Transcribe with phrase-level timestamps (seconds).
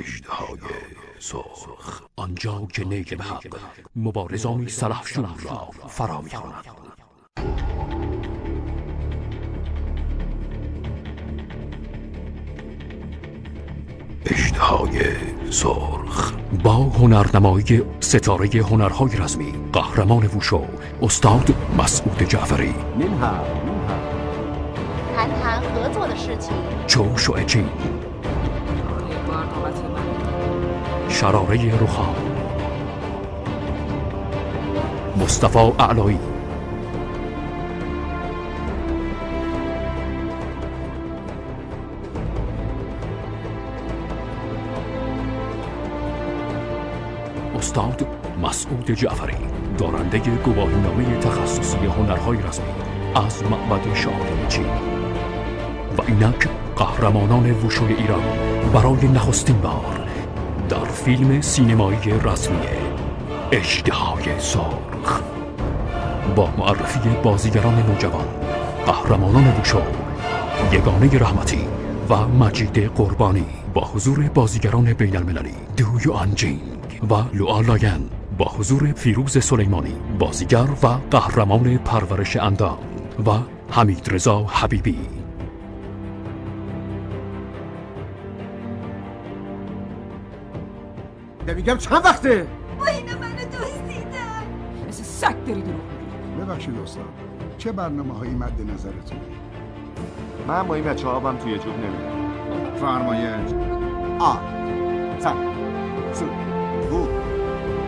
[0.00, 0.58] اشتهای
[1.18, 2.02] سرخ.
[2.16, 3.56] آنجا که نیک به حق
[3.96, 6.64] مبارزانی سلحشون را فرا می‌خواند
[14.26, 15.00] اشتهای
[15.50, 16.32] سرخ.
[16.64, 20.66] با هنرنمایی ستاره هنرهای رزمی قهرمان ووشو
[21.02, 22.74] استاد مسعود جعفری.
[26.86, 27.68] چو شعچین
[31.10, 32.14] شراره رخا.
[35.16, 36.18] مصطفی اعلایی.
[47.58, 48.06] استاد
[48.42, 49.34] مسعود جعفری
[49.78, 52.66] دارنده گواهینامه تخصصی هنرهای رسمی
[53.14, 54.66] از معبد شائولین چین.
[55.98, 58.22] و اینک قهرمانان ووشوی ایران
[58.72, 59.99] برای نخستین بار
[60.70, 62.56] در فیلم سینمایی رسمی
[63.52, 65.20] اشتهای سرخ.
[66.36, 68.24] با معرفی بازیگران نوجوان
[68.86, 69.82] قهرمانان ووشو
[70.72, 71.60] یگانه رحمتی
[72.10, 76.60] و مجید قربانی با حضور بازیگران بین المللی دویو آنجینگ
[77.10, 82.78] و لوآ لاین با حضور فیروز سلیمانی بازیگر و قهرمان پرورش اندام
[83.26, 83.30] و
[83.70, 84.98] حمید رضا حبیبی.
[91.54, 92.46] میگم چند وقته؟
[92.78, 94.42] با اینا منو دزدیدن
[94.88, 96.44] مثل سگ داری دروغ میگی.
[96.44, 97.04] ببخشید استاد
[97.58, 99.18] چه برنامه هایی مد نظرتون؟
[100.48, 103.52] من با این بچه آبم توی جوب نمیدم فرمایش.
[104.18, 104.34] آ
[105.18, 105.34] سن
[106.12, 106.24] سو
[106.90, 107.06] بو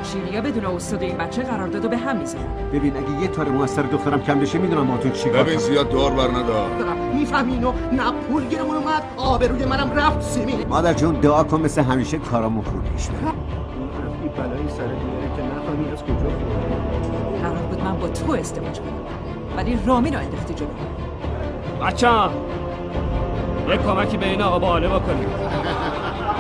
[0.03, 4.23] شیریا بدون استاد این بچه قراردادو به هم می‌ذاره ببین اگه یه تار موثر دخترم
[4.23, 5.59] کم بشه می‌دونم با تو چی کار ببین.
[5.59, 6.71] زیاد دار بر ندار
[7.15, 10.69] می‌فهمی اینو نه پول گیرمون اومد آبروی منم رفت زمین.
[10.69, 13.33] مادر جون دعا کن مثل همیشه کارامو خوب پیش بره.
[18.27, 18.93] تو ازدواج کنم
[19.57, 20.69] ولی رامین رو انداختی جلو.
[21.87, 22.09] بچه
[23.69, 25.29] یه کمکی به این آقا باله بکنیم.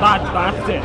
[0.03, 0.83] بدبخته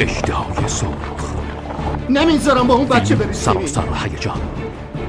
[0.00, 0.90] اشتهای سرخ
[2.08, 4.40] نمی‌ذارم با اون بچه بری سراسر هیجان.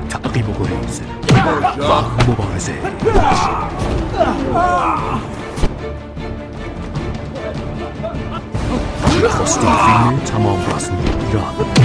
[0.10, 1.02] تعقیب و گریز
[1.80, 2.74] و مبارزه.
[9.24, 11.78] نخستین فیلم تمام رسمی ایران.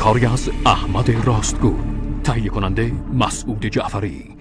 [0.00, 1.74] کاری از احمد راستگو
[2.24, 4.39] تهیه کننده مسعود جعفری.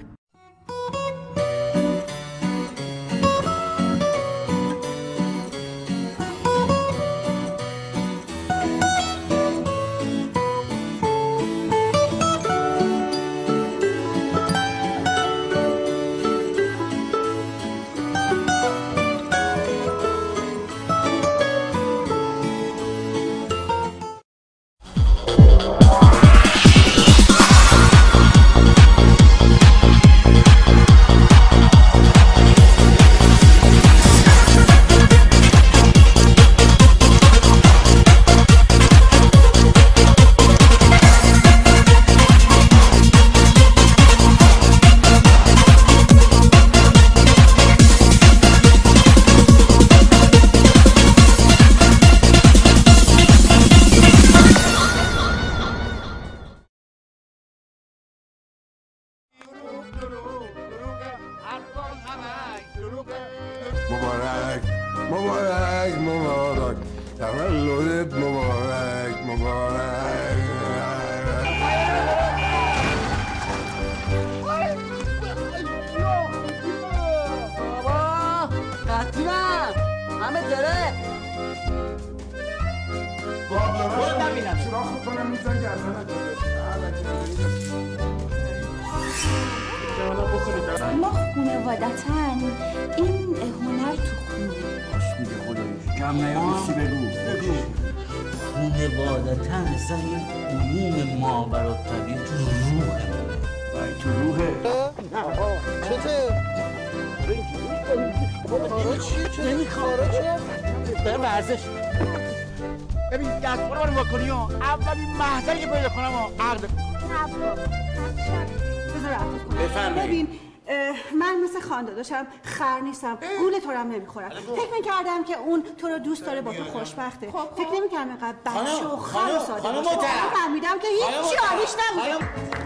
[126.20, 127.34] دوست داره با تو خوشبخته.
[127.58, 129.98] فکر نمی‌کردم اینقدر بچه و خر و ساده باشه.
[130.34, 132.59] فهمیدم که هیچ حالیش نبوده.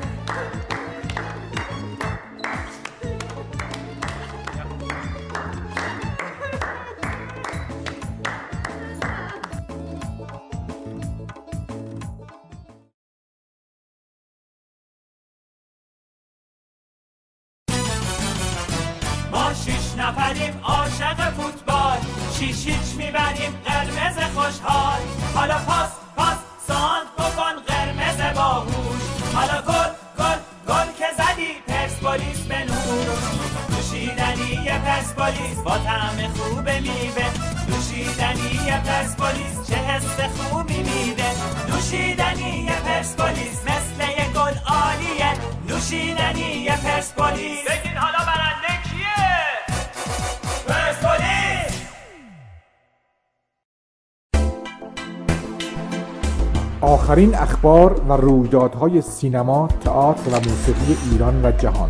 [58.16, 61.90] رویدادهای سینما، تئاتر و موسیقی ایران و جهان.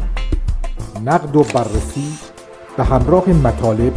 [1.05, 2.13] نقد و بررسی
[2.77, 3.93] به همراه مطالب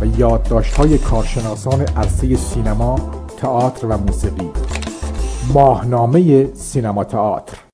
[0.00, 2.96] و یادداشت‌های کارشناسان عرصه سینما،
[3.36, 4.50] تئاتر و موسیقی.
[5.54, 7.67] ماهنامه سینما تئاتر.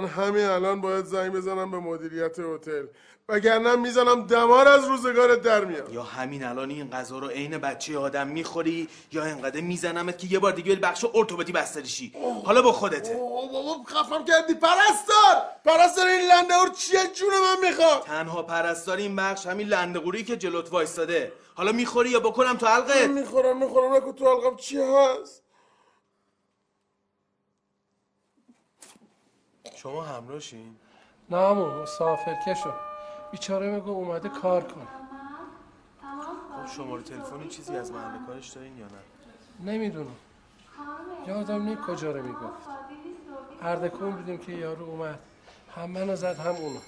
[0.00, 2.86] من همین الان باید زنگ بزنم به مدیریت هتل.
[3.28, 5.92] وگرنه می‌زنم دمار از روزگارت در میاد.
[5.92, 10.38] یا همین الان این غذا رو عین بچه آدم می‌خوری یا انقدر میزنمت که یه
[10.38, 12.12] بار دیگه بخش ارتوپدی بستری شی.
[12.44, 15.42] حالا با خودته بابا خفم کردی پرستار!
[15.64, 20.72] پرستار این لندهور چیه جون من می‌خواد؟ تنها پرستار این بخش همین لنده‌قوری که جلوت
[20.72, 21.32] وایستاده.
[21.54, 25.42] حالا می‌خوری یا بکنم تو حلقت می‌خورم می‌خورم نکن تو حلقم چی هست؟
[29.82, 30.76] شما همراهشین؟
[31.30, 32.72] نه همون مسافر کشو
[33.32, 34.88] بیچاره میگو اومده کار کن.
[36.56, 40.16] خب شماره تلفنی چیزی از محل کارش دارین یا نه؟ نمی‌دونم.
[41.26, 42.68] یادم نی کجا رو می‌گفت.
[43.62, 45.18] اردکون بودیم که یارو اومد.
[45.76, 46.78] هم منو زد هم اونو.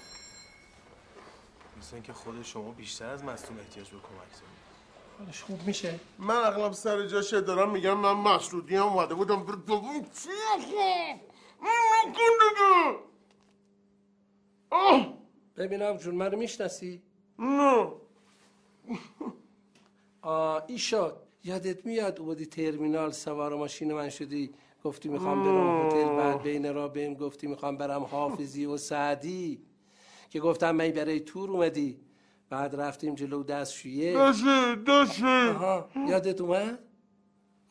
[1.77, 4.63] مثل اینکه خود شما بیشتر از مصدوم احتیاج به کمک دارید.
[5.19, 9.45] حالش خوب میشه؟ من اغلب سر جاشه دارم میگم من مشروطی هم اومده بودم.
[9.45, 9.55] بر
[11.63, 12.97] من دیگه
[14.69, 15.17] آه.
[15.57, 17.01] ببینم جون منو می‌شناسی؟
[17.39, 17.87] نه.
[20.21, 24.53] آ ایشا یادت میاد اومدی ترمینال سوار ماشین من شدی؟
[24.83, 29.61] گفتی می‌خوام برم هتل بعد بین را بهم گفتی می‌خوام برم حافظی و سعدی.
[30.29, 31.99] که گفتم من برای تور اومدی.
[32.49, 34.13] بعد رفتیم جلو دستشویه.
[34.85, 36.79] داشته آها یادت اومد؟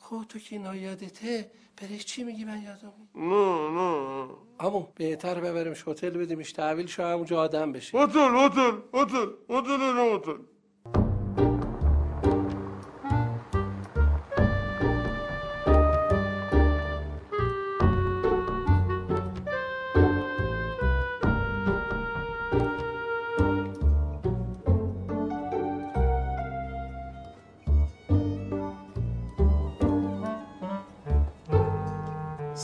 [0.03, 1.51] خب تو که اینا یادته
[1.83, 4.29] برش چی میگی من یادم نه نه.
[4.61, 7.99] امو بهتر ببریمش هتل بدیمش تحویل شو همونجا آدم بشه.
[7.99, 10.39] هتل هتل هتل هتل نه هتل.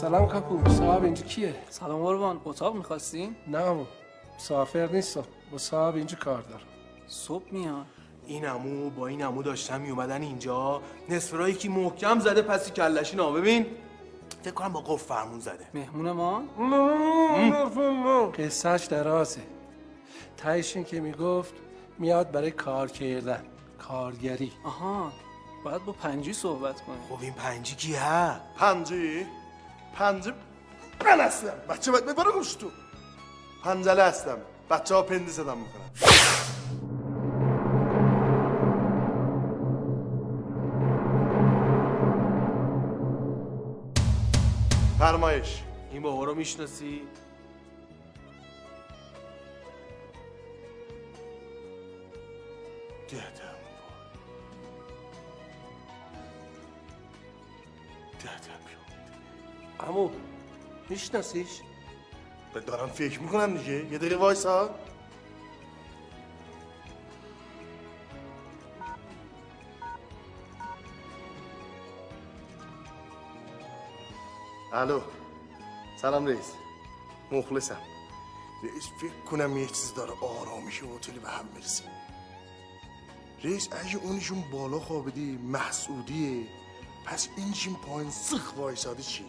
[0.09, 3.85] سلام کاپو صاحب اینجا کیه؟ سلام قربان اتاق می‌خواستین؟ نه امو
[4.35, 6.61] مسافر نیستم با صاحب اینجا کار دارم.
[7.07, 7.85] صبح میاد.
[8.25, 10.81] این عمو با این عمو داشتن میومدن اینجا.
[11.09, 13.65] نصف راهی که محکم زده پسی کلشی نا ببین
[14.41, 15.67] فکر کنم با قف فرمون زده.
[15.73, 16.43] مهمون ما؟
[18.37, 19.41] قصهش درازه.
[20.37, 21.53] تایش این که می‌گفت
[21.99, 23.43] میاد برای کار کردن
[23.79, 24.51] کارگری.
[24.63, 25.11] آها
[25.65, 26.99] باید با پنجی صحبت کنیم.
[27.09, 29.25] خب این پنجی کیه؟ پنجی؟
[29.95, 30.33] پنجی
[31.05, 31.53] من هستم.
[31.69, 32.71] بچه باید ببره گوش تو.
[33.63, 34.37] پنجله هستم.
[34.69, 35.89] بچه ها پندی صدام می‌کنن.
[44.99, 45.63] فرمایش.
[45.91, 47.01] این بابا رو می‌شناسی؟
[53.09, 53.48] دیدم
[59.79, 60.09] امو
[60.89, 61.61] میشناسیش؟
[62.65, 63.91] دارم فکر می‌کنم دیگه.
[63.91, 64.69] یه دقیقه وایسا.
[74.73, 75.01] الو.
[76.01, 76.51] سلام رئیس.
[77.31, 77.81] مخلصم.
[78.63, 81.87] رئیس فکر کنم یه چیز داره آرامش هتل به هم می‌رسیم
[83.43, 86.47] رئیس اگه اونشون بالا خوابیدی محسودیه.
[87.05, 89.25] پس اینشین پایین سخ وایساده چی؟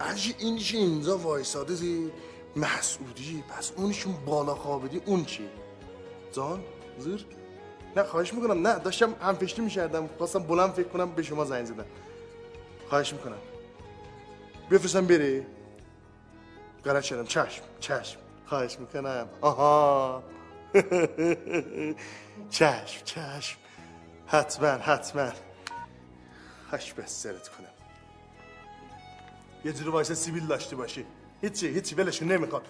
[0.00, 2.10] اگه اینشین اینجا وایساده زی
[2.56, 5.48] محسودی پس اونشون بالا خوابیدی اون چی؟
[6.32, 6.64] جان
[6.98, 7.26] زیر
[7.96, 8.66] نه خواهش می‌کنم.
[8.66, 10.08] نه داشتم همفشتی می‌کردم.
[10.18, 11.86] خواستم بلند فکر کنم به شما زنگ زدم.
[12.88, 13.38] خواهش می‌کنم.
[14.70, 15.46] بفرستم بره
[16.84, 17.24] غلط شدم.
[17.24, 18.18] چشم چشم.
[18.46, 19.28] خواهش می‌کنم.
[19.40, 20.22] آها.
[22.50, 23.58] چشم چشم.
[24.26, 25.28] حتما حتما.
[26.70, 27.73] خش به سرت کنم
[29.64, 31.06] یه جور وایس سیبیل داشته باشی.
[31.42, 32.62] هیچی هیچی ولشون نمی‌خواد.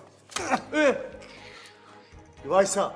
[2.44, 2.92] وایسا.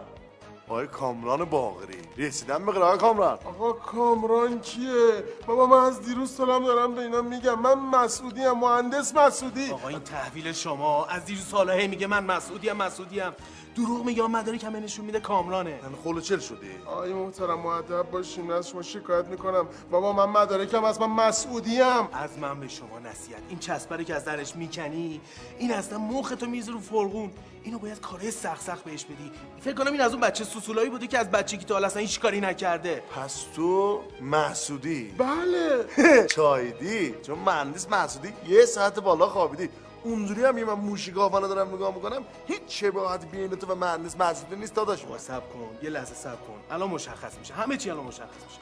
[0.69, 3.39] آقای کامران باغری رسیدم به آقای کامران.
[3.45, 8.59] آقا کامران کیه؟ بابا من از دیروز سلام دارم به اینا میگم من مسعودی ام
[8.59, 9.71] مهندس مسعودی.
[9.71, 13.35] آقا این تحویل شما از دیروز سالا هی میگه من مسعودی ام مسعودی ام.
[13.79, 15.81] دروغ میگه مدارک همه نشون میده کامرانه.
[15.83, 16.71] من خلوچل شدی.
[16.87, 18.45] آقای محترم مؤدب باشین.
[18.45, 19.69] من از شما شکایت می‌کنم.
[19.91, 23.43] بابا من مدارکم از من مسعودی ام از من به شما نصیحت.
[23.49, 25.21] این چسبره که از درش می‌کنی
[25.59, 27.31] این اصلا مخ تو میز رو فرغون.
[27.63, 29.33] اینو باید کارهای سخت سخت بهش بدی.
[29.61, 32.21] فکر کنم این از اون بچه سوسولایی بوده که از بچگی تا حالا اصلا هیچ
[32.21, 33.03] کاری نکرده.
[33.17, 36.27] پس تو محسودی بله.
[36.37, 39.69] چایدی چون مهندس محسودی یه ساعت بالا خوابیدی.
[40.05, 44.57] اونجوری هم یه من موشیگاهانه دارم نگاه می‌کنم هیچ شباهت بین تو و مهندس محسودی
[44.57, 45.03] نیست داداش.
[45.03, 45.79] شما صبر کن.
[45.83, 46.61] یه لحظه صبر کن.
[46.71, 47.55] الان مشخص میشه.
[47.55, 48.61] همه چی الان مشخص میشه.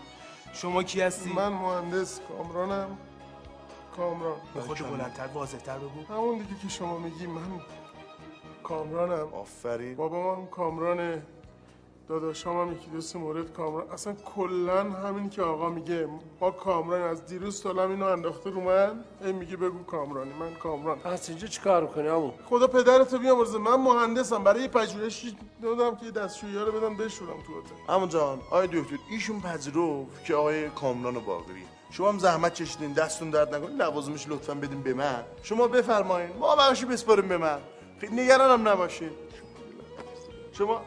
[0.52, 2.98] شما کی هستی؟ من مهندس کامرانم.
[3.96, 4.36] کامران.
[4.54, 6.14] به خود بلندتر واضحتر بگو.
[6.14, 7.60] همون دیگه که شما میگی من
[8.62, 9.34] کامرانم.
[9.34, 9.96] آفرین.
[9.96, 11.22] بابا من کامرانه
[12.08, 13.90] داداشام هم یکی دوست مورد کامران.
[13.90, 16.08] اصلا کلا همین که آقا میگه
[16.40, 20.30] ما کامران از دیروز سالم اینو انداخته رو من این میگه بگو کامرانی.
[20.40, 20.98] من کامران.
[20.98, 23.58] پس اینجا چیکار می‌کنی عمو خدا پدرتو بیامرزه.
[23.58, 24.44] من مهندسم.
[24.44, 28.96] برای یه پژوهشی دادم که دستشویی رو بدم بشورم تو هتل اما جان آقای دکتر
[29.10, 31.66] ایشون پذیرفت که آقای کامران باقری.
[31.90, 35.24] شما هم زحمت چشیدین دستتون درد نکنین لوازمش لطفا بدین به من.
[35.42, 36.30] شما بفرمایین.
[36.36, 37.58] ما بخشی بسپاریم به من.
[38.00, 39.10] خیلی نگرانم نباشین.
[40.52, 40.80] شما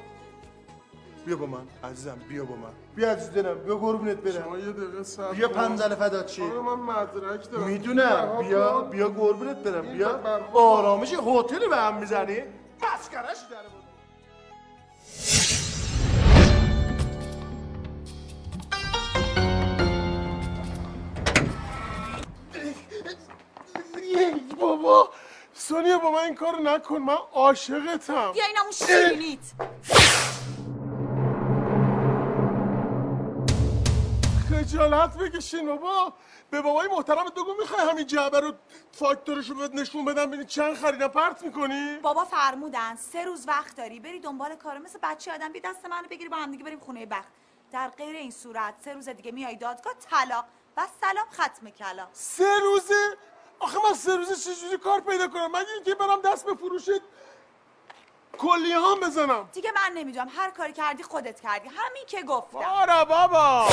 [1.29, 2.69] بیا با من عزیزم بیا با من.
[2.95, 4.43] بیا عزیز دلم بیا قربونت برم.
[4.43, 5.47] شما یه دقیقه صبر بیا.
[5.49, 7.63] پنزل فدات چی آره من مدرک دارم.
[7.67, 8.37] می‌دونم.
[8.39, 9.93] بیا بیا قربونت برم.
[9.93, 10.19] بیا.
[10.53, 12.37] آرامش هتل به هم می‌زنی؟
[12.81, 13.57] مسکرش در
[24.61, 25.09] بابا
[25.53, 26.97] سونیا با من این کار نکن.
[26.97, 28.31] من عاشقتم.
[28.33, 29.39] بیا این همون شیرینیت
[34.69, 36.13] خجالت بکشین بابا.
[36.49, 38.53] به بابای محترم دوگو می‌خوای همین جعبه رو
[38.91, 43.75] فاکتورش رو بهت نشون بدم ببینی چند خریدم پرت می‌کنی؟ بابا فرمودن سه روز وقت
[43.75, 43.99] داری.
[43.99, 45.51] بری دنبال کار مثل بچه آدم.
[45.51, 47.27] بی دست منو بگیری با هم دیگه بریم خونه بخت.
[47.71, 50.45] در غیر این صورت سه روز دیگه میای دادگاه طلاق
[50.77, 53.17] بس سلام ختم کلام سه روزه؟
[53.59, 56.89] آخه من سه روزه چجوری کار پیدا کنم؟ مگه اینکه برم دست به فروش
[58.37, 60.27] کلی هم بزنم؟ دیگه من نمی‌دونم.
[60.35, 61.67] هر کاری کردی خودت کردی.
[61.67, 62.59] همین که گفتم.
[62.59, 63.68] بارا بابا.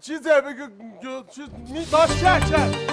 [0.00, 2.90] چیزه بگو چیز می باش چه چه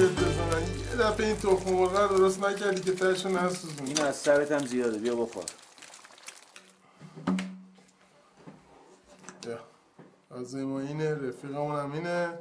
[0.00, 4.16] گندت بزنن یه دفعه این تخم مرغ رو درست نکردی که تهشو نسوزون این از
[4.16, 5.44] سرت هم زیاده بیا بخور
[10.50, 11.14] از ما اینه.
[11.14, 12.38] رفیقمون هم اینه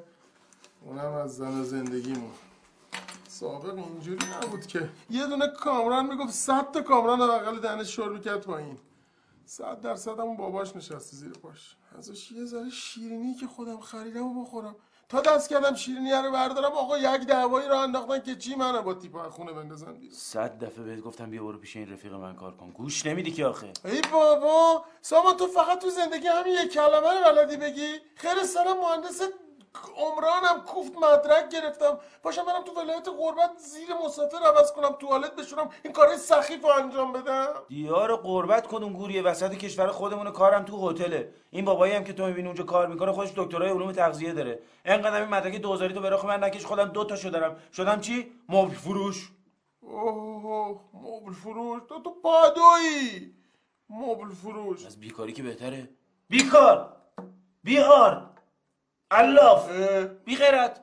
[0.86, 2.32] اونم از زن زندگیمون.
[3.28, 4.90] سابق اینجوری نبود که.
[5.10, 8.78] یه دونه کامران می‌گفت صد تا کامران اقل دهنش شور می‌کرد پایین.
[9.46, 11.76] صد درصد همون باباش نشسته زیر پاش.
[11.98, 14.76] ازش یه ذره شیرینی که خودم خریدم و بخورم.
[15.10, 18.94] تا دست کردم شیرینی رو بردارم آقا یک دعوایی رو انداختن که چی منو با
[18.94, 22.36] تیپ از خونه بندازن بیرون؟ صد دفعه بهت گفتم بیا برو پیش این رفیق من
[22.36, 22.70] کار کن.
[22.72, 23.74] گوش نمیدی که آخه.
[23.86, 28.78] ای بابا سامان تو فقط تو زندگی همین یک کلمه رو بلدی بگی؟ خیلی سرم
[28.80, 29.22] مهندس
[29.98, 32.00] عمرانم کوفت مدرک گرفتم.
[32.24, 36.70] باشم برم تو ولایت غربت زیر مسافر عوض کنم توالت بشورم این کارهای سخیف رو
[36.70, 37.54] انجام بدم.
[37.68, 41.34] دیار قربت کدوم گوریه وسط کشور خودمون کارم تو هتله.
[41.52, 44.60] این بابایی هم که تو می‌بینی اونجا کار می‌کنه خودش دکترای علوم تغذیه داره.
[44.86, 48.74] انقدر این مدرک دوزاری تو براخ من نکش خودم دو تا شدم شدم چی؟ مبل
[48.76, 49.32] فروش.
[49.82, 51.82] اوه مبل فروش.
[51.90, 53.34] تو تو پادویی.
[53.90, 54.86] مبل فروش.
[54.86, 55.90] از بیکاری که بهتره.
[56.30, 56.96] بیکار.
[57.64, 58.29] بیغار
[59.12, 59.70] الاف
[60.26, 60.82] بی غیرت.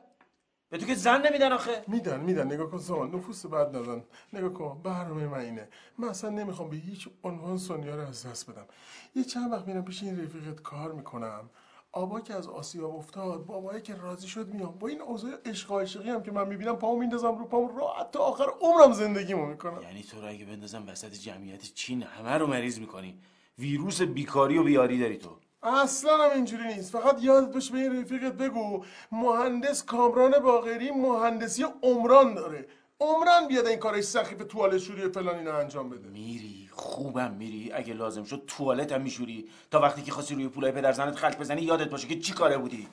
[0.68, 1.84] به تو که زن نمیدن آخه.
[1.86, 2.46] میدن میدن.
[2.46, 3.14] نگاه کن سامان.
[3.14, 4.04] نفوس بد ندن.
[4.32, 4.80] نگاه کن.
[4.82, 5.68] برنامه من اینه.
[5.98, 8.66] من اصلا نمی‌خوام به هیچ عنوان سونیا رو از دست بدم.
[9.14, 11.50] یه چند وقت میرم پیش این رفیقت کار می‌کنم.
[11.92, 14.78] آبا که از آسیاب افتاد بابایی که راضی شد میام.
[14.78, 18.18] با این اوضاع عشق عاشقی هم که من می‌بینم پامو میندازم رو پام راحت تا
[18.18, 19.82] آخر عمرم زندگیمو می‌کنم.
[19.82, 23.18] یعنی تو رو اگه بندازم وسط جمعیت چین همه رو مریض می‌کنی.
[23.58, 25.30] ویروس بیکاری و بیاری داری تو.
[25.66, 26.92] اصلا هم اینجوری نیست.
[26.92, 32.68] فقط یادت باشه به این رفیقت بگو مهندس کامران باقری مهندسی عمران داره.
[33.00, 36.08] عمران بیاد این کارش سخیف توالت شوری و فلان اینا انجام بده.
[36.08, 37.72] میری خوبم میری.
[37.72, 39.50] اگه لازم شد توالت هم میشوری.
[39.70, 42.58] تا وقتی که خواستی روی پولای پدر زنت خلق بزنی یادت باشه که چی کاره
[42.58, 42.88] بودی.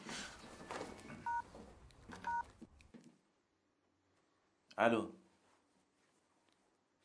[4.77, 5.09] الو.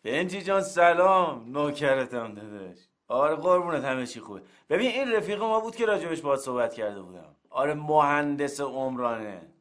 [0.03, 1.53] بنجی جان سلام.
[1.53, 2.88] نوکرتم داداش.
[3.09, 4.43] آره قربونت همه چی خوبه.
[4.71, 7.37] ببین این رفیق ما بود که راجبش باهات صحبت کرده بودم.
[7.51, 9.53] آره مهندس عمرانه.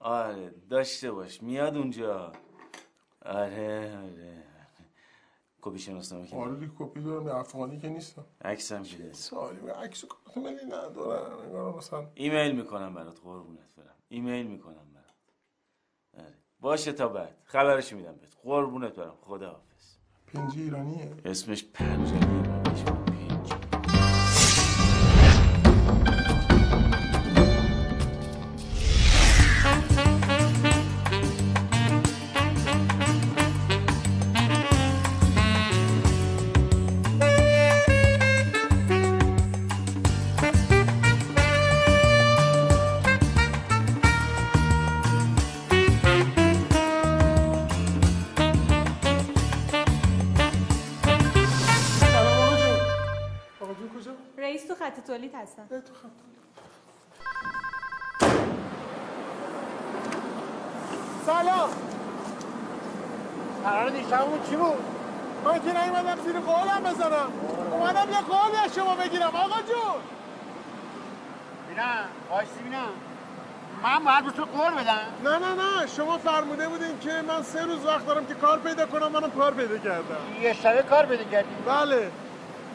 [0.00, 2.32] آره داشته باش میاد اونجا.
[3.24, 4.44] آره آره.
[5.60, 8.24] کپی شناسنامه که آره دی کپی دارم افغانی که نیستم.
[8.44, 11.38] عکسم که سالی عکس کارت ملی ندارم.
[11.38, 13.94] انگار مثلا ایمیل می‌کنم برات قربونت برم.
[14.08, 16.26] ایمیل می‌کنم برات.
[16.26, 16.34] آره.
[16.60, 17.36] باشه تا بعد.
[17.44, 18.36] خبرش میدم بهت.
[18.42, 19.14] قربونت برم.
[19.20, 19.67] خداحافظ.
[20.34, 22.82] پنجی ایرانیه اسمش پنجمی بهش
[55.86, 56.10] خط
[61.26, 61.68] سلام.
[63.64, 64.78] قرار دیشبمون چی بود؟
[65.44, 67.32] من که نیومدم زیر قولم بزنم.
[67.72, 69.28] اومدم یه قولی از شما بگیرم.
[69.28, 70.02] آقا جون.
[71.68, 72.04] بینم.
[72.30, 72.88] وایسی بینم.
[73.82, 74.98] من باید به تو قول بدم.
[75.24, 75.86] نه نه نه.
[75.86, 79.54] شما فرموده بودین که من سه روز وقت دارم که کار پیدا کنم منم کار
[79.54, 80.16] پیدا کردم.
[80.40, 81.48] یه شبه کار پیدا کردی.
[81.66, 82.10] بله.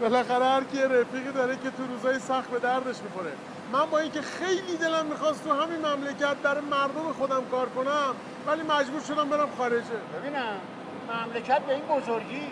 [0.03, 3.31] بالاخره هر کی رفیقی داره که تو روزای سخت به دردش می‌خوره.
[3.73, 8.15] من با اینکه خیلی دلم می‌خواست تو همین مملکت در مردم خودم کار کنم
[8.47, 9.97] ولی مجبور شدم برم خارجه.
[10.19, 10.55] ببینم
[11.13, 12.47] مملکت به این بزرگی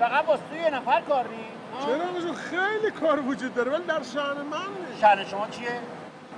[0.00, 1.44] فقط واسه تو یه نفر کار نی
[1.86, 5.00] چرا؟ خیلی کار وجود داره ولی در شأن من نیست.
[5.00, 5.80] شأن شما چیه؟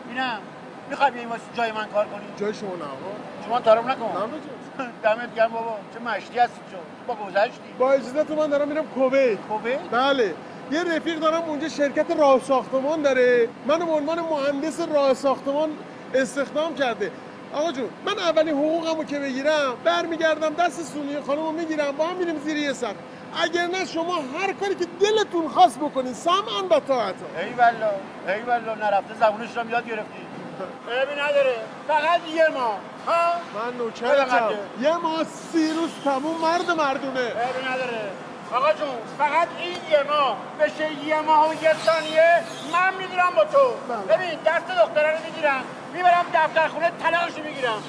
[0.08, 0.38] بینم
[0.90, 2.84] می‌خوای بیایی واسه جای من کار کنی؟ جای شما نه
[3.46, 4.04] شما تعارف نکن.
[4.04, 4.28] نه
[5.02, 5.76] دمت گرم بابا.
[5.94, 6.76] چه مشتی هستی تو.
[7.06, 7.60] با گذشتی.
[7.78, 9.38] با اجازت من دارم میرم کویت.
[9.38, 10.34] کویت؟ بله.
[10.72, 13.48] یه رفیق دارم اونجا شرکت راه ساختمان داره.
[13.66, 15.70] منو به عنوان مهندس راه ساختمان
[16.14, 17.10] استخدام کرده.
[17.54, 22.38] آقا جون من اولین حقوقمو که بگیرم برمیگردم دست سونی خانمو می‌گیرم با هم میریم
[22.38, 22.94] زیر یه سر.
[23.42, 27.26] اگر نه شما هر کاری که دلتون خواست بکنین سمعا و طاعتا.
[27.38, 27.90] ای والله
[28.28, 30.18] ای والله نرفته زبونش رو یاد گرفتی.
[30.90, 31.54] عیبی نداره
[31.88, 34.50] فقط یه ما ها؟ من نوکرتم
[34.80, 37.20] یه ماه سی روز تموم مرد مردونه.
[37.20, 38.10] عیبی نداره.
[38.54, 40.36] آقا جون فقط این یه ماه.
[40.60, 42.42] بشه یه ماه و یه ثانیه.
[42.72, 43.66] من می‌گیرم با تو.
[44.08, 45.62] ببین دست دختره رو می‌گیرم.
[45.92, 47.82] می‌برم دفتر خونه طلاقش می‌گیرم.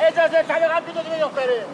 [0.00, 1.64] اجازه طلاقت می‌دادی به دختره؟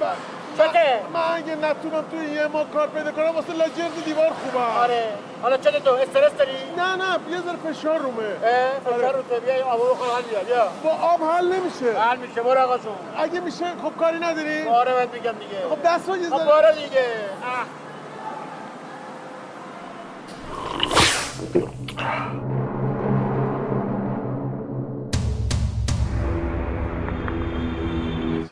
[0.59, 5.05] چته؟ من اگه نتونم تو یه ماه کار پیدا کنم واسه لاجرد دیوار خوبه آره.
[5.43, 7.19] حالا چته تو استرس داری؟ نه نه.
[7.31, 8.23] یه ذره فشار رومه.
[8.23, 10.69] اه فشار رو بیا آب بخور حل بیا بیا.
[10.85, 12.01] با آب حل نمیشه.
[12.01, 12.43] حل میشه.
[12.43, 12.93] برو آقا جون.
[13.19, 15.59] اگه میشه خب کاری نداری؟ آره بهت میگم دیگه.
[15.71, 17.05] خب دست رو یه خب ذره دیگه.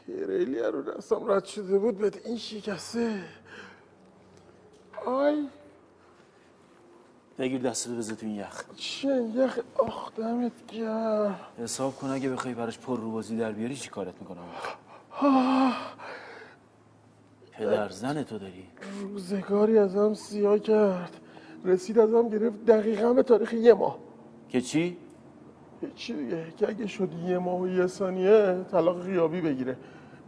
[0.07, 3.23] تیریلی رو دستم رد شده بود بهت این شکسته.
[5.07, 5.49] آی.
[7.39, 8.65] بگیر دستتو بذار تو این یخ.
[8.77, 11.41] چه یخ؟ آخ دمت گرم.
[11.59, 14.49] حساب کن اگه بخوای براش پر رو بازی در بیاری چی کارت می‌کنم؟
[17.53, 18.67] پدر زن تو داری.
[19.01, 21.20] روزگاری ازم سیاه کرد.
[21.65, 22.65] رسید ازم گرفت.
[22.65, 23.99] دقیقا به تاریخ یه ماه.
[24.49, 24.97] که چی؟
[25.95, 29.77] چی دیگه؟ که اگه شد یه ماه و یه ثانیه طلاق غیابی بگیره.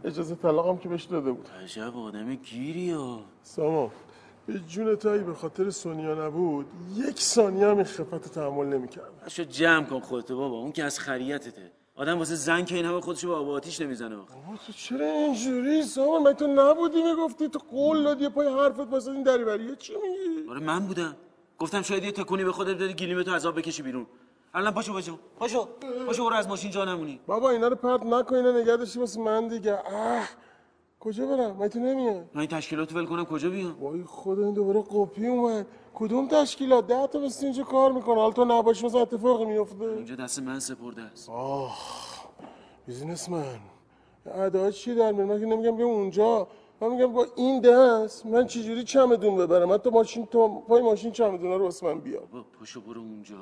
[0.03, 1.49] اجازه طلاقم که بهش داده بود.
[1.63, 3.89] عجب آدم گیری ها سامان
[4.47, 6.65] به جون تایی به خاطر سونیا نبود
[6.95, 9.11] یک ثانیه هم این خفت تحمل نمی‌کرد.
[9.27, 11.71] شو جمع کن خودتو بابا اون که از خریتته.
[11.95, 14.33] آدم واسه زن که این همه خودشو با آب آتیش نمی‌زنه آخه.
[14.67, 19.23] تو چرا اینجوری؟ سامان من تو نبودی می‌گفتی؟ تو قول دادی پای حرفت واسه این
[19.23, 21.15] دریوریه چی میگی؟ آره من بودم.
[21.59, 24.05] گفتم شاید یه تکونی به خودت بدی گلیمتو از آب بکشی بیرون.
[24.53, 25.67] الان پاشو پاشو پاشو
[26.07, 27.19] پاشو برو از ماشین جا نمونی.
[27.27, 29.73] بابا اینا رو پرت نکن اینا نگه داشتی واسه من دیگه.
[29.73, 30.29] اه
[30.99, 34.53] کجا برم؟ من تو نمیاد من این تشکیلاتو ول کنم کجا بیام؟ وای خدا این
[34.53, 35.65] دوباره قپی اومد.
[35.93, 38.15] کدوم تشکیلات؟ ده تا مثل اینجا کار می‌کنه.
[38.15, 41.29] حالا تو نباشی مثلا اتفاقی میفته اینجا دست من سپرده است.
[41.29, 41.77] آه
[42.87, 43.59] بیزینس من.
[44.25, 46.47] ادا چی در میاد؟ من که نمیگم بیا اونجا.
[46.81, 51.11] من میگم با این دست من چجوری چمدون ببرم؟ من تو ماشین تو پای ماشین
[51.11, 52.25] چمدونا رو واسه من بیار.
[52.31, 53.35] بابا پاشو برو اونجا.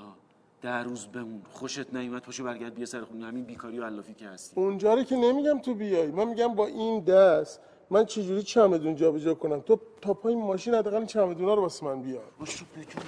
[0.61, 1.41] در روز بمون.
[1.51, 3.25] خوشت نیومد پاشو برگرد بیا سر خونه.
[3.25, 4.61] همین بیکاری و علافی که هستی.
[4.61, 6.07] اونجا رو که نمیگم تو بیای.
[6.07, 7.59] من میگم با این دست
[7.91, 12.23] من چجوری چمدون جابجا کنم؟ تو تا پای ماشین حداقل چمدونا رو واسه من بیار.
[12.39, 13.03] پاشو بجون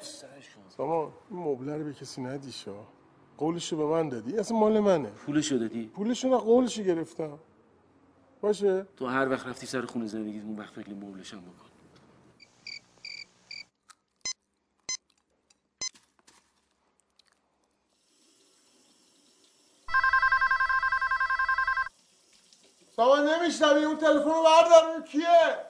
[0.00, 2.74] سرش کن سامان این مبله رو به کسی ندیشا
[3.38, 4.38] قولشو به من دادی.
[4.38, 5.08] اصلا مال منه.
[5.08, 5.86] پولشو دادی.
[5.86, 7.38] پولشو نه قولشو گرفتم.
[8.40, 11.71] باشه؟ تو هر وقت رفتی سر خونه زندگی اون وقت فکر مبلشم بکن.
[23.02, 25.66] سامان نمیشنوی اون تلفن رو بردار اون کیه؟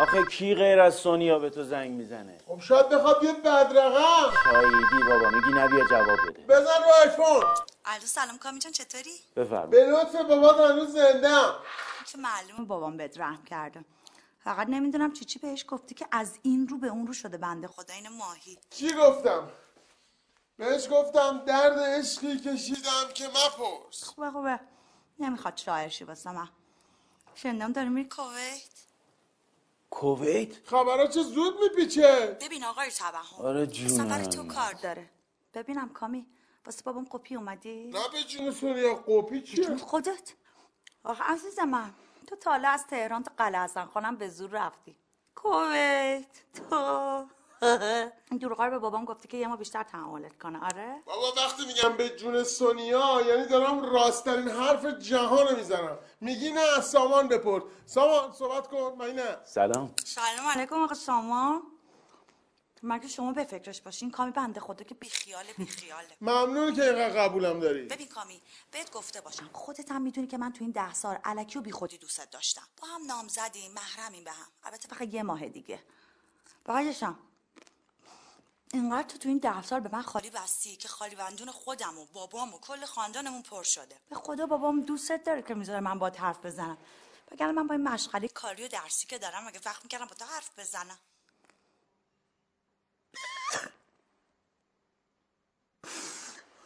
[0.00, 4.32] آخه کی غیر از سونیا به تو زنگ می‌زنه؟ خب شاید بخواد بیاد بدرقم.
[4.44, 6.42] شایدی بابا میگی نبیا جواب بده.
[6.48, 7.44] بزن رو آیفون.
[7.84, 11.28] الو سلام کامی جان چطوری؟ بفرما به لطف بابات هنوز زنده
[12.12, 13.84] که معلومه بابام بهت رحم کرده.
[14.44, 17.68] فقط نمی‌دونم چی چی بهش گفتی که از این رو به اون رو شده بنده
[17.68, 18.58] خدا این ماهی.
[18.70, 19.48] چی گفتم؟
[20.56, 24.04] بهش گفتم درد عشقی کشیدم که مپرس.
[24.04, 24.60] خوبه خوبه.
[25.18, 26.48] نمی‌خواد شاعرشی واسه من.
[27.34, 28.86] شنیدم داری میری کویت.
[29.90, 32.38] کویت؟ خبرها چه زود میپیچه.
[32.40, 35.10] ببین آقای توهم آره سفر تو کار داره.
[35.54, 36.26] ببینم کامی
[36.66, 40.34] واسه بابام قپی اومدی؟ نه به جون سونیا قوپی چیه؟ جون خودت.
[41.04, 41.94] آخه عزیز من
[42.26, 44.96] تو تا حالا از تهران تا قلعه حسن خانم به زور رفتی.
[45.34, 47.26] کویت تو.
[47.62, 50.64] این دروغا رو به بابام گفتی که یه ما بیشتر تحملت کنه.
[50.64, 55.98] آره؟ بابا وقتی میگم به جون سونیا یعنی دارم راستترین حرف جهان رو می‌زنم.
[56.20, 57.62] میگی نه از سامان بپرس.
[57.86, 58.94] سامان صحبت کن.
[58.98, 59.94] من نه سلام.
[60.04, 61.62] سلام علیکم آقا سامان.
[62.82, 67.60] مگه شما به فکرش باشین کامی بنده خدا که بیخیاله بیخیاله ممنون که اینقدر قبولم
[67.60, 67.82] داری.
[67.82, 71.58] ببین کامی بهت گفته باشم خودت هم می‌دونی که من تو این ده سال علکی
[71.58, 72.62] و بیخودی دوستت داشتم.
[72.82, 74.46] با هم نام زدیم محرمیم به هم.
[74.64, 75.78] البته فقط یه ماه دیگه.
[76.66, 77.18] بقیهشم
[78.72, 82.06] اینقدر تو تو این ده سال به من خالی بستی که خالی بندون خودم و
[82.06, 83.96] بابام و کل خاندانمون پر شده.
[84.08, 86.78] به خدا بابام دوستت داره که می‌ذاره من با حرف بزنم.
[87.30, 90.24] بگم من با این مشغله کاری و درسی که دارم مگه وقت می‌کردم با تو
[90.24, 90.98] حرف بزنم.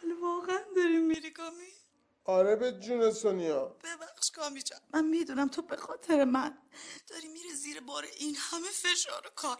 [0.01, 1.67] حالا واقعا داری میری کامی؟
[2.25, 3.65] آره به جون سونیا.
[3.65, 4.79] ببخش کامی جان.
[4.93, 6.57] من می‌دونم تو به خاطر من
[7.07, 9.57] داری میره زیر بار این همه فشار و کار.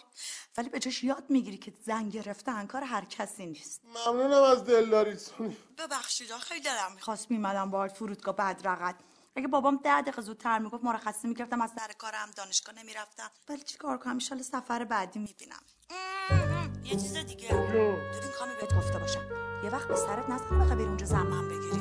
[0.57, 3.81] ولی به جاش یاد می‌گیری که زن گرفتن کار هر کسی نیست.
[3.85, 7.31] ممنونم از دلداری سونیا ببخشید خیلی دلم می‌خواست.
[7.31, 8.95] میمدم باهات فرودگاه بدرقت
[9.35, 13.31] اگه بابام ده دقیقه زودتر می‌گفت مرخصی می‌گرفتم از سر کارم دانشگاه نمی‌رفتم.
[13.49, 15.61] ولی چی کار کنم؟ ان سفر بعدی می‌بینم.
[16.83, 17.49] یه چیز دیگه.
[17.49, 19.25] دورین کامی بهت گفته باشم.
[19.63, 21.79] یه وقت به سرت نزنه بخوای بری اونجا زمان بگیری.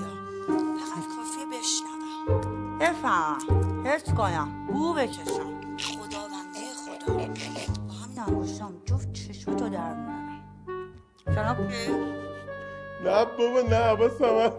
[0.80, 1.95] فقط کافیه بشنوم
[2.80, 3.38] بفهم
[3.86, 5.60] حس کنم بو بکشم.
[5.78, 7.14] خداونده خدا.
[7.16, 10.42] با همین انگشتام جفت چشمتو در میارم.
[11.26, 11.56] جناب؟
[13.04, 14.50] نه بابا نه عباس من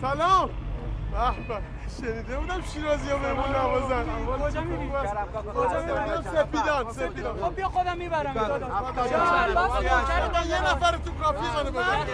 [0.00, 0.50] سلام.
[1.12, 1.81] به به.
[2.00, 4.04] شنیده بودم شیرازی ها بهمون نوازن
[4.48, 4.90] کجا میری؟
[5.54, 8.60] کجا میرم سپیدان سپیدان خب بیا خودم می‌برم من
[10.48, 12.06] یه نفر تو کافی منو ببر.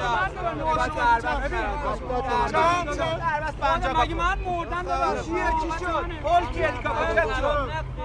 [2.53, 7.98] چند چند مگه من مردم ببر چیه؟ چی شد؟ پول کیه؟ کاکا شد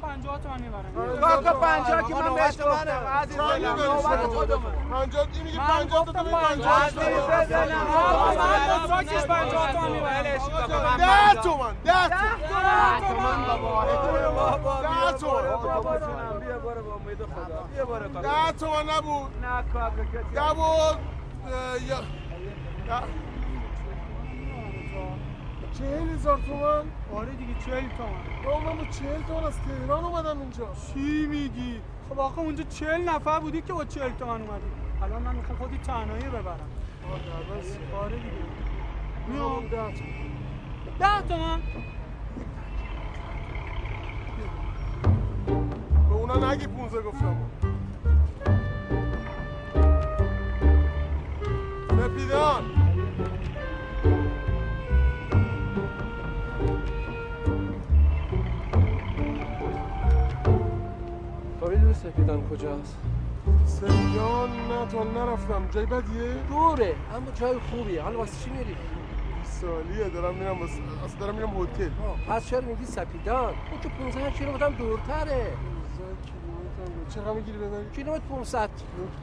[0.00, 5.44] 50 تومن می‌برم کاکا 50 که من بهش گفتم عزیز دلم نوبت خودمه 50 این
[5.44, 6.98] میگه 50 تا تو میگه 50 عزیز
[7.48, 7.76] دلم
[8.38, 10.22] من ساکش 50 تومن می‌برم
[10.98, 12.34] ده تومن ده تومن.
[14.82, 15.62] ده تومن
[18.22, 18.90] ده تومن.
[18.90, 19.30] نبود.
[19.44, 20.02] نه کاکا
[20.34, 20.98] نبود.
[25.80, 26.84] چهل هزار تومن
[27.18, 28.10] آره دیگه 40 تومن
[28.44, 30.68] بابا من با چهل تومن از تهران اومدم اینجا.
[30.94, 34.64] چی میگی؟ خب آخه اونجا 40 نفر بودی که با 40 تومن اومدی
[35.02, 36.68] الان من می‌خوام خودی تنهایی ببرم.
[38.02, 38.30] آره دیگه.
[39.28, 39.62] میام.
[39.68, 39.92] ده تومن
[40.98, 41.60] ده تومن
[46.08, 47.36] به اونا نگی 15 گفتم.
[51.88, 52.89] سپیدان.
[61.60, 62.96] تو می‌دونی سپیدان کجاست؟
[63.64, 65.68] سپیدان نه تا نرفتم.
[65.70, 66.94] جای بدیه؟ دوره.
[67.16, 68.02] اما جای خوبیه.
[68.02, 68.76] حالا واسه چی میری؟
[69.44, 70.08] سالیه.
[70.08, 71.90] دارم میرم واسه اصلا دارم میرم هتل.
[72.28, 75.46] پس چرا میگی سپیدان؟ اون که 15 کیلومتر دورتره.
[77.14, 78.70] چقدر می‌گیری ببری؟ کیلومتر 500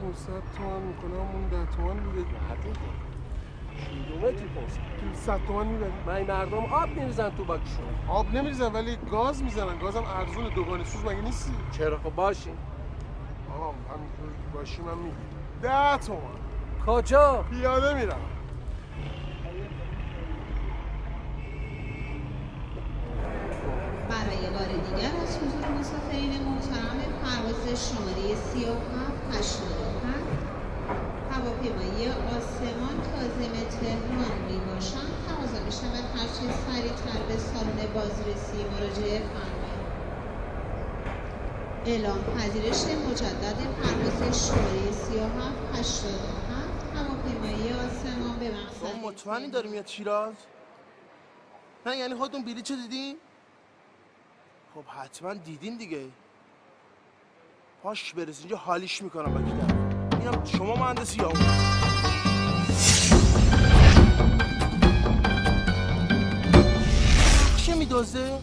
[0.02, 1.28] 500 تومن می‌کنم.
[1.34, 2.24] اون 10 تومن میده.
[3.78, 9.42] کیلومتر 500 100 تومن می‌بری من مردم آب میریزن تو باکشون آب نمیریزن ولی گاز
[9.42, 9.78] می‌زنن.
[9.78, 12.54] گازم ارزون دوگانه سوز مگه نیستی؟ چرا؟ خب باشین.
[13.50, 15.16] آها همینطور باشی من می‌گیرم
[15.62, 16.20] 10 تومن
[16.86, 18.20] کجا؟ پیاده میرم.
[24.08, 29.87] برای بار دیگر از حضور مسافرین محترم پرواز شماره 3787
[31.68, 39.18] هواپیمایی آسمان کاظم تهران می باشند تقاضا می شود هرچه سریعتر به سالن بازرسی مراجعه
[39.18, 39.88] فرمایید.
[41.86, 50.34] اعلام پذیرش مجدد پرواز شماره 3787 هواپیمایی آسمان به مقصد شما مطمئنی داری میاد شیراز؟
[51.86, 53.16] نه یعنی خودتون بلیط دیدین؟
[54.74, 56.08] خب حتما دیدین دیگه.
[57.82, 59.87] پاش برس اینجا حالیش می‌کنم با کی
[60.20, 61.32] اینم شما مهندسی یا
[67.52, 68.38] نقشه میدازه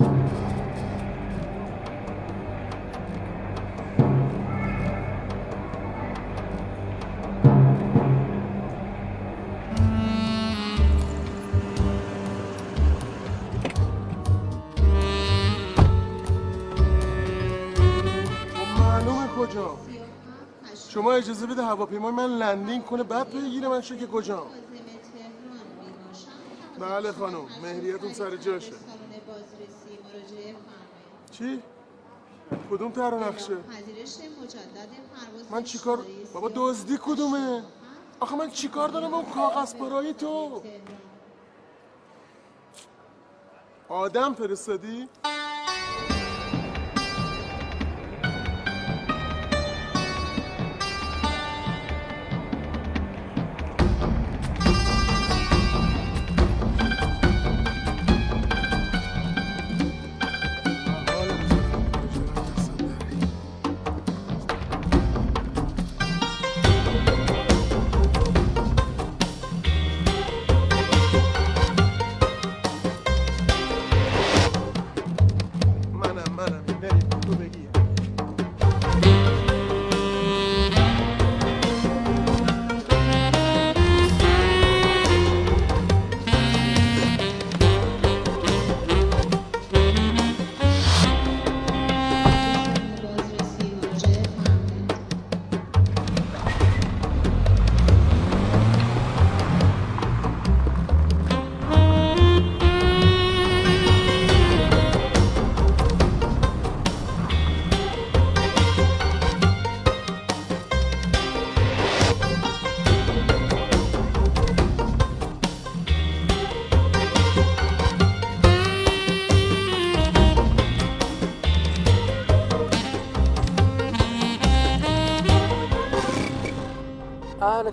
[20.95, 24.47] شما اجازه بده هواپیمای من لندینگ کنه بعد بگیره من که کجا
[26.79, 28.71] بله خانم مهریتون سر جاشه
[31.31, 31.63] چی؟
[32.71, 33.58] کدوم تر نقشه؟
[35.51, 37.63] من چیکار بابا دزدی کدومه؟
[38.19, 40.62] آخه من چیکار دارم اون کاغذ برای تو؟
[43.89, 45.10] آدم فرستادی؟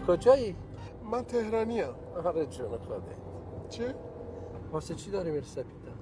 [0.07, 0.57] کجایی؟
[1.11, 3.03] من تهرانی هم آره جون خودت
[3.69, 3.95] چه؟
[4.73, 5.99] واسه چی داری میری سپیدم؟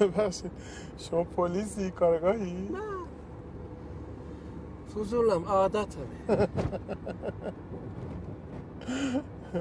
[0.00, 0.50] ببخشید.
[0.98, 2.78] شما پلیسی کارگاهی؟ نه.
[4.94, 6.04] فضولم عادتمه.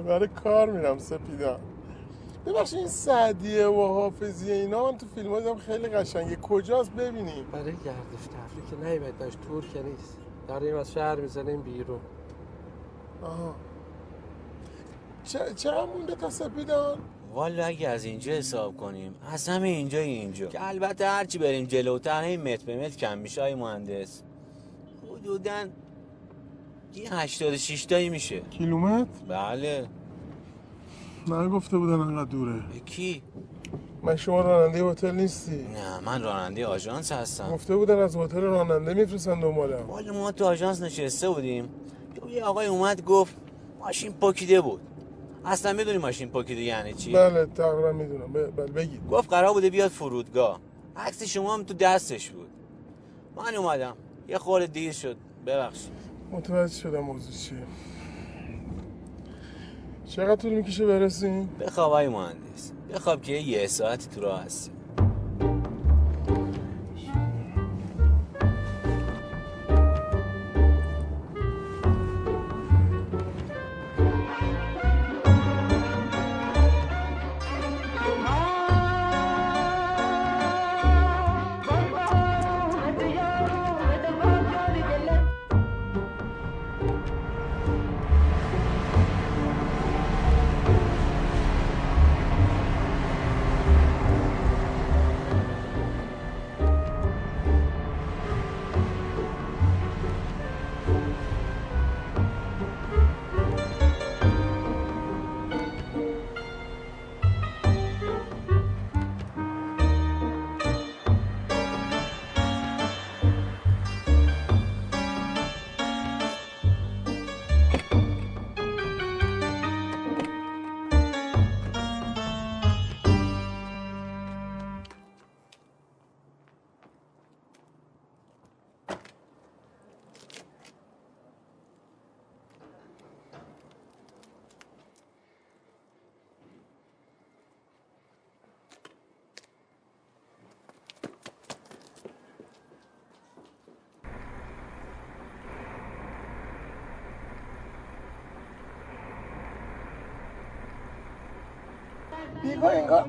[0.07, 1.59] برای کار میرم سپیدم
[2.45, 6.35] ببخشید این سعدیه و حافظیه اینا من تو فیلم دیدم خیلی قشنگه.
[6.35, 7.45] کجاست؟ ببینیم.
[7.51, 10.17] برای گردش تفریح که نیمت داشت تور که نیست.
[10.47, 11.99] داریم از شهر می‌زنیم بیرون.
[13.23, 13.55] آها.
[15.23, 16.97] چه چقدر مونده تا سپیدان؟
[17.33, 19.15] والا اگه از اینجا حساب کنیم.
[19.31, 20.47] از همه اینجا اینجا.
[20.47, 24.23] که البته هرچی بریم جلوتر این متر به متر کم میشه های مهندس.
[25.11, 25.65] حدودا
[26.95, 28.39] یه 86 تایی میشه.
[28.39, 29.87] کیلومتر؟ بله.
[31.27, 32.61] من گفته بودن انقدر دوره.
[32.85, 33.23] کی؟
[34.03, 35.67] من شما راننده هتل نیستی.
[35.73, 37.49] نه من راننده آژانس هستم.
[37.51, 39.89] گفته بودن از هتل راننده میفرستن دنبالم.
[39.89, 41.69] والا ما تو آژانس نشسته بودیم.
[42.29, 43.35] یه آقای اومد گفت
[43.79, 44.81] ماشین پاکیده بود.
[45.45, 48.33] اصلا می‌دونی ماشین پاکیده یعنی چی؟ بله تقریبا می‌دونم.
[48.33, 49.07] بله بگید.
[49.09, 50.59] گفت قرار بوده بیاد فرودگاه.
[50.95, 52.47] عکس شما هم تو دستش بود.
[53.35, 53.95] من اومدم.
[54.27, 55.17] یه خورده دیر شد.
[55.45, 55.91] ببخشید.
[56.31, 57.57] متوجه شدم موضوع چیه.
[60.05, 62.71] چقدر طول می‌کشه برسیم؟ های مهندس.
[62.93, 64.71] بخواب که یه ساعتی تو راه هستی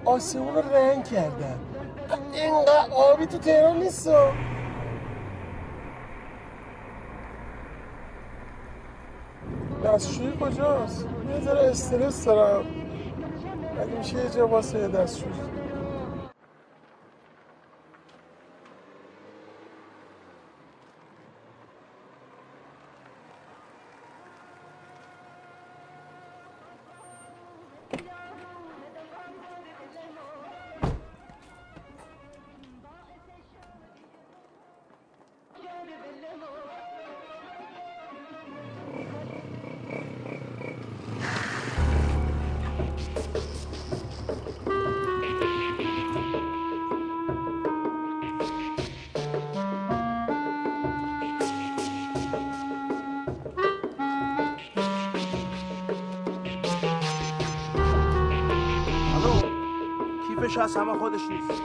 [0.05, 1.59] آسمون رو رنگ کردن.
[2.33, 4.09] اینقدر آبی تو تهران نیست
[9.85, 12.65] دستشویی کجاست؟ یه ذره استرس دارم.
[13.81, 15.58] اگه میشه یه جا واسه دستشویی.
[60.69, 61.63] هست همه خودش نیست.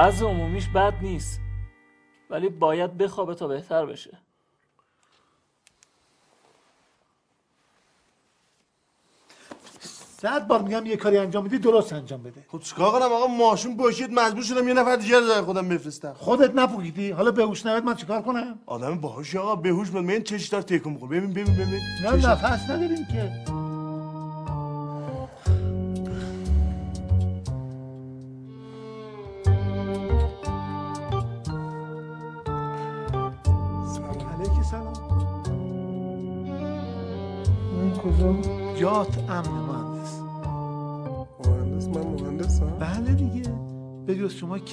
[0.00, 1.40] وضع عمومیش بد نیست
[2.30, 4.18] ولی باید بخوابه تا بهتر بشه.
[10.20, 12.44] صد بار میگم یه کاری انجام میدی درست انجام بده.
[12.48, 16.12] خب چیکار کنم آقا؟ ماشین باشید مجبور شدم یه نفر دیگه رو خودم بفرستم.
[16.18, 20.22] خودت نپوگیدی حالا به هوش نوید من چیکار کنم؟ آدم باهوشی آقا بهوش بود من
[20.22, 21.80] چش دار تکون بخور ببین ببین ببین.
[22.04, 23.59] نه نفس نداریم که.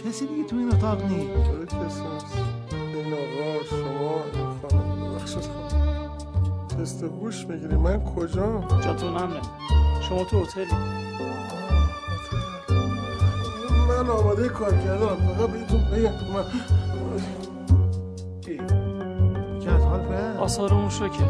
[0.05, 2.35] کسی دیگه تو این اتاق چرا کسی نیست
[2.71, 4.21] این آقا شما
[4.61, 5.49] خانم ببخشید.
[6.79, 9.41] تست هوش می‌گیری من کجا؟ جاتون امنه
[10.01, 10.65] شما تو هتلی.
[13.87, 15.07] من آماده کار کردم.
[15.07, 16.11] فقط بهتون بگم.
[16.33, 16.43] من
[19.89, 21.23] حال به آثار اون شوکه.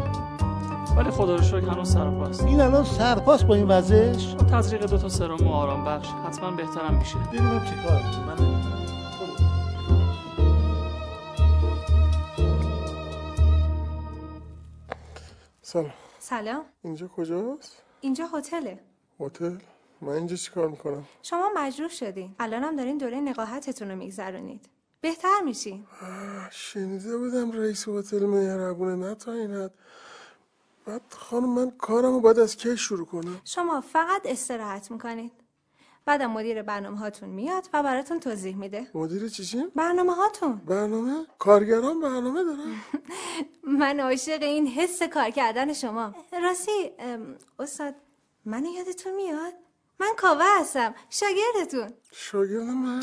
[0.96, 2.44] ولی خدا رو شکر هنوز سرپاست.
[2.44, 6.08] این الان سرپاس با این با تزریق دو تا سرم و آرام بخش.
[6.26, 7.16] حتما بهترم میشه.
[7.32, 8.00] ببینم چی کار.
[8.00, 8.26] کنه.
[8.26, 8.57] من
[15.68, 15.92] سلام.
[16.18, 16.64] سلام.
[16.82, 18.80] اینجا کجاست؟ اینجا هتله.
[19.20, 19.56] هتل؟
[20.00, 22.34] من اینجا چیکار می‌کنم؟ شما مجروح شدین.
[22.38, 24.68] الانم دارین دوره نقاهتتون رو میگذرونید.
[25.00, 25.86] بهتر میشین
[26.50, 29.74] شنیده بودم رئیس هتل مهربونه نه تا این حد
[30.86, 35.32] بعد خانم من کارم رو باید از کی شروع کنم؟ شما فقط استراحت می‌کنید.
[36.08, 38.86] بعدم مدیر برنامه هاتون میاد و براتون توضیح میده.
[38.94, 40.56] مدیر چیشی؟ برنامه هاتون.
[40.56, 42.74] برنامه؟ کارگران برنامه دارن؟
[43.80, 46.14] من عاشق این حس کار کردن شما.
[46.42, 46.90] راستی
[47.58, 47.94] استاد
[48.44, 49.52] من یادتون میاد؟
[50.00, 50.94] من کاوه هستم.
[51.10, 51.92] شاگردتون.
[52.12, 53.02] شاگرد من؟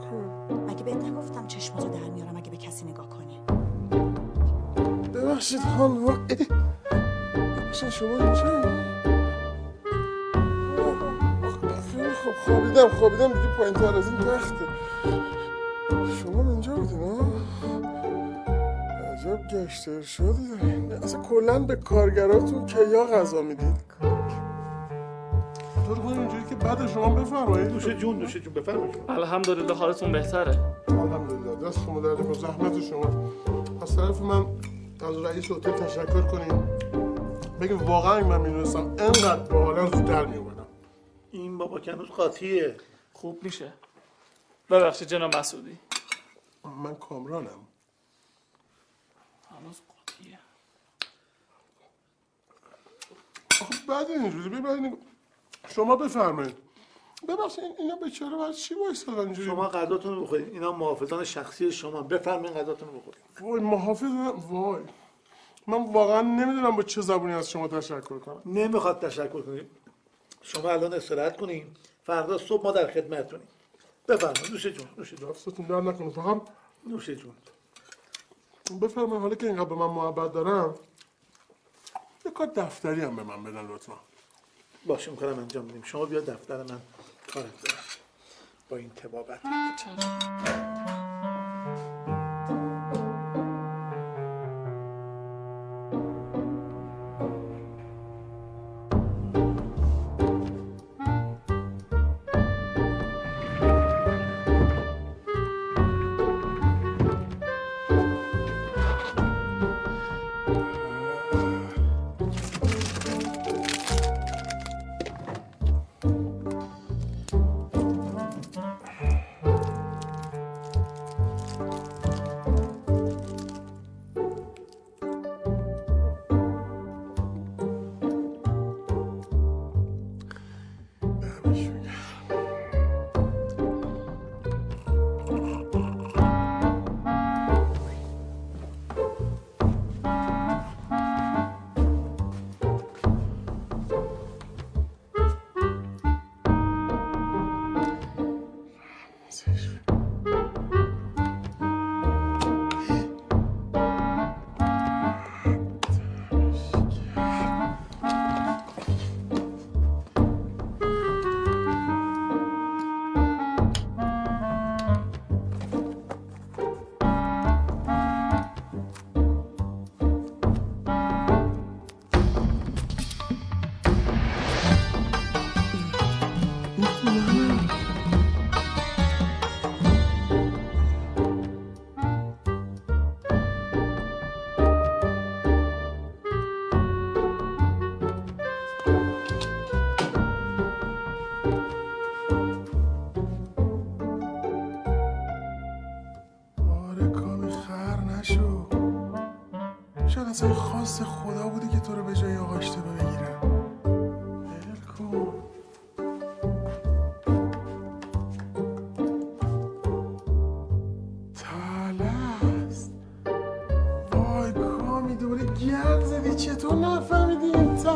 [0.00, 0.66] کن.
[0.70, 3.19] مگه بهت نگفتم چشماتو در میارم اگه به کسی نگاه کنی؟
[5.30, 6.26] ببخشید خانم.
[7.70, 8.62] اصلا شما اینجا
[11.92, 14.64] خیلی خوب خوابیدم خوابیدم دیگه پایین تر از این تخته
[16.22, 17.26] شما اینجا بودین ها؟
[19.12, 23.76] عجب گشت ارشادی دارین اصلا کلا به کارگراتون کیا غذا می‌دید؟
[25.86, 27.68] طور کنیم اینجوری که بعد شما بفرمایید.
[27.68, 28.96] دوشه جون دوشه جون بفرمایید.
[29.08, 30.58] الحمدلله حالتون بهتره.
[30.88, 33.10] الحمدلله دست شما در با زحمت شما.
[33.82, 34.46] از طرف من
[35.02, 36.66] از رئیس هتل تشکر کنیم.
[37.60, 40.66] بگیم واقعا من می‌دونستم انقدر با حالا زودتر میومدم
[41.30, 42.76] این بابا که هنوز قاطیه.
[43.12, 43.72] خوب میشه.
[44.70, 45.78] ببخشید جناب مسعودی.
[46.64, 47.66] من کامرانم.
[49.50, 50.38] هنوز قاطیه.
[53.60, 54.98] آخه بعد اینجوری ببینید
[55.68, 56.69] شما بفرمایید.
[57.28, 60.48] ببخشید این- اینا بیچاره برای چی وایسادن اینجوری؟ شما غذاتون رو بخورید.
[60.54, 62.02] اینا محافظان شخصی شما.
[62.02, 63.20] بفرمایید غذاتون رو بخورید.
[63.40, 64.10] وای محافظ
[64.50, 64.82] وای.
[65.66, 68.42] من واقعا نمی‌دونم با چه زبونی از شما تشکر کنم.
[68.46, 69.70] نمی‌خواد تشکر کنید.
[70.42, 71.66] شما الان استراحت کنین.
[72.06, 73.48] فردا صبح ما در خدمتتونیم.
[74.08, 74.50] بفرمایید.
[74.52, 75.30] نوش جون نوش جون.
[75.30, 76.42] دستتون در نکنه فقط.
[76.86, 77.32] نوش جون.
[78.82, 80.74] بفرمایید حالا که اینقدر به من محبت دارم
[82.26, 83.92] یه کار دفتری هم به من بدن لطفا.
[84.86, 86.80] باشه می‌کنم انجام میدیم شما بیا دفتر من.
[87.34, 87.84] کارت دارم
[88.68, 89.40] با این تبابت.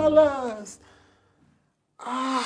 [0.05, 0.81] این تلست
[1.99, 2.45] آه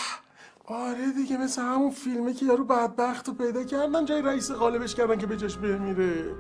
[0.65, 5.19] آره دیگه مثل همون فیلمه که یارو بدبخت رو پیدا کردن جای رئیس غالبش کردن
[5.19, 6.35] که به جاش بمیره.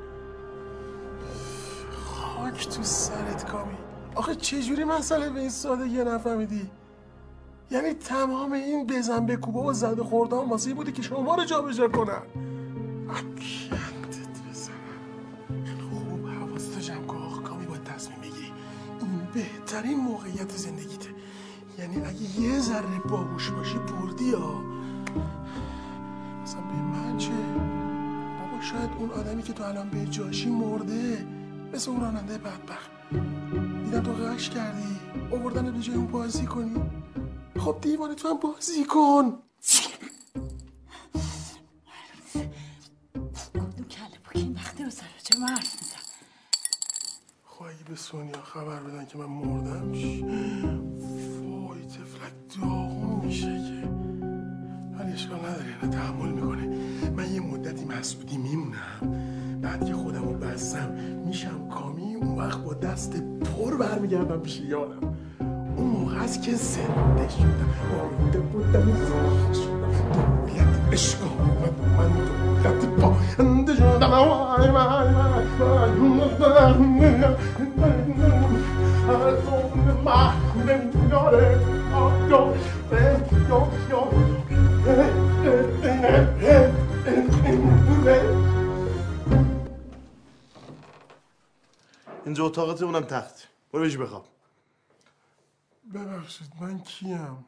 [1.93, 3.77] خاک تو سرت کامی.
[4.15, 6.71] آخه چجوری مسئله به این سادگی نفهمیدی؟
[7.71, 11.45] یعنی تمام این بزن به کوبه و زده خورده هم واسه بوده که شما رو
[11.45, 12.23] جابجا کنن.
[13.11, 14.75] اکندت بزنم.
[15.91, 17.43] خوب حواستو جمع کن.
[17.43, 18.53] کامی باید تصمیم بگیری
[19.01, 21.08] این بهترین موقعیت زندگیته.
[21.79, 24.63] یعنی اگه یه ذره باهوش باشی بردی ها
[26.43, 31.27] مثلا به من چه؟ بابا شاید اون آدمی که تو الان به جاشی مرده
[31.73, 32.91] مثل اون راننده بدبخت.
[33.85, 34.97] دیدم تو غش کردی.
[35.33, 36.83] آوردن به جای اون بازی کنی.
[37.59, 39.39] خب دیوانه تو هم بازی کن.
[47.45, 49.93] خب اگه به سونیا خبر بدن که من مردم.
[51.89, 53.89] تفلک داغون میشه که
[54.99, 56.69] ولی اشکال نداره نه تحمل می‌کنه
[57.17, 60.91] من یه مدتی مسعودی میمونم بعد که خودم رو بستم
[61.27, 65.17] میشم کامی اون وقت با دست پر برمیگردم پیش یارم
[65.77, 67.71] اون موقع هست که زنده شدم
[68.01, 72.11] آمده بودم زنده شدم دولت عشق آمد من
[72.63, 74.09] دولت پاینده شدم
[92.25, 93.49] اینجا اتاقت اونم تخت.
[93.73, 94.25] برو بشی بخواب.
[95.95, 97.45] ببخشید من کیم؟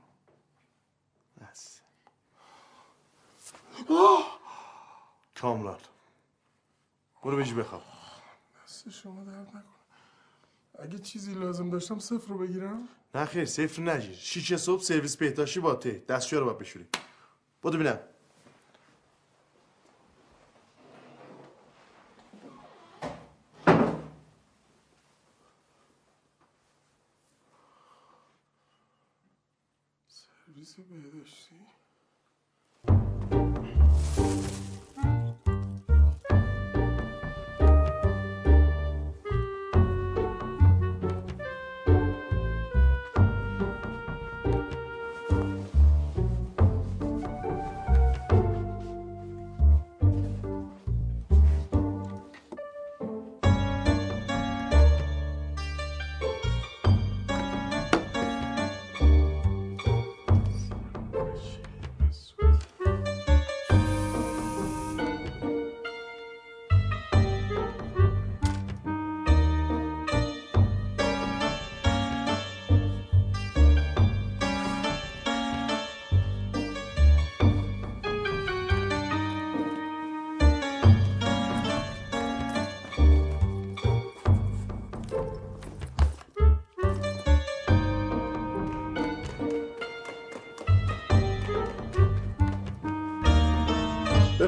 [1.41, 1.81] بس.
[5.35, 5.79] کامران
[7.23, 7.83] برو بشی بخواب.
[8.65, 9.80] دست شما درد نکنه.
[10.81, 12.89] اگه چیزی لازم داشتم صفر رو بگیرم.
[13.15, 14.13] نه خیر صفر نگیر.
[14.17, 16.05] شیشه صبح سرویس بهداشتی با ته.
[16.09, 16.87] دستشویی رو باید بشوری
[17.63, 17.99] بودو ببینم.
[30.09, 31.80] سرویس بهداشتی؟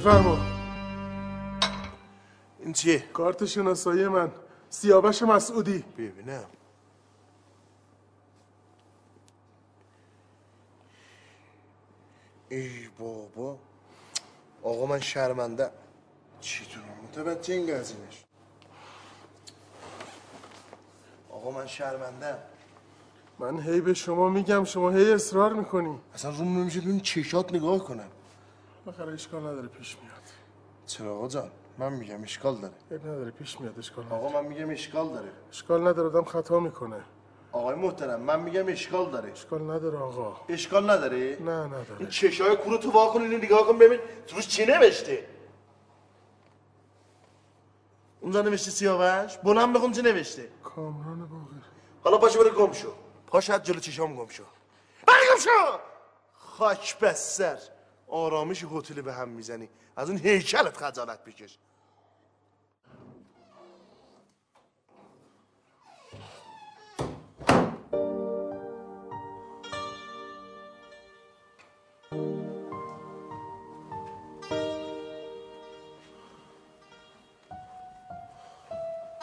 [0.03, 0.39] بفرما.
[2.61, 4.33] این چیه؟ کارت شناسایی من.
[4.71, 5.85] سیاوش مسعودی.
[5.99, 6.45] ببینم.
[12.49, 13.59] ای بابا.
[14.63, 15.71] آقا من شرمنده.
[16.41, 18.25] چطور متوجه این گزینش؟
[21.31, 22.35] آقا من شرمنده.
[23.39, 25.99] من هی به شما میگم شما هی اصرار می‌کنی.
[26.15, 28.09] اصلا روم نمیشه ببین چشات نگاه کنم.
[28.87, 30.23] بالاخره اشکال نداره پیش میاد.
[30.87, 32.75] چرا آقا جان؟ من میگم اشکال داره.
[32.91, 34.23] عیب نداره پیش میاد اشکال نداره.
[34.23, 35.33] آقا من میگم اشکال داره.
[35.51, 37.05] اشکال نداره آدم خطا می‌کنه.
[37.53, 39.33] آقای محترم من میگم اشکال داره.
[39.33, 40.37] اشکال نداره آقا.
[40.49, 41.97] اشکال نداره؟ نه نداره.
[41.99, 45.27] این چشای کورو تو وا کن اینو نگاه کن ببین توش چی نوشته؟
[48.21, 51.67] اونجا نوشته سیاوش؟ بلند بخون چی نوشته؟ کامران باقر
[52.05, 52.93] حالا پاشو بره گم شو.
[53.27, 54.45] پاش از جلو چشام گم شو.
[55.07, 55.79] بره گم شو!
[56.33, 57.59] خاک بسر
[58.13, 59.69] آرامش هتل به هم می‌زنی.
[59.97, 61.59] از اون هیکلت خجالت بکش.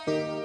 [0.07, 0.38] از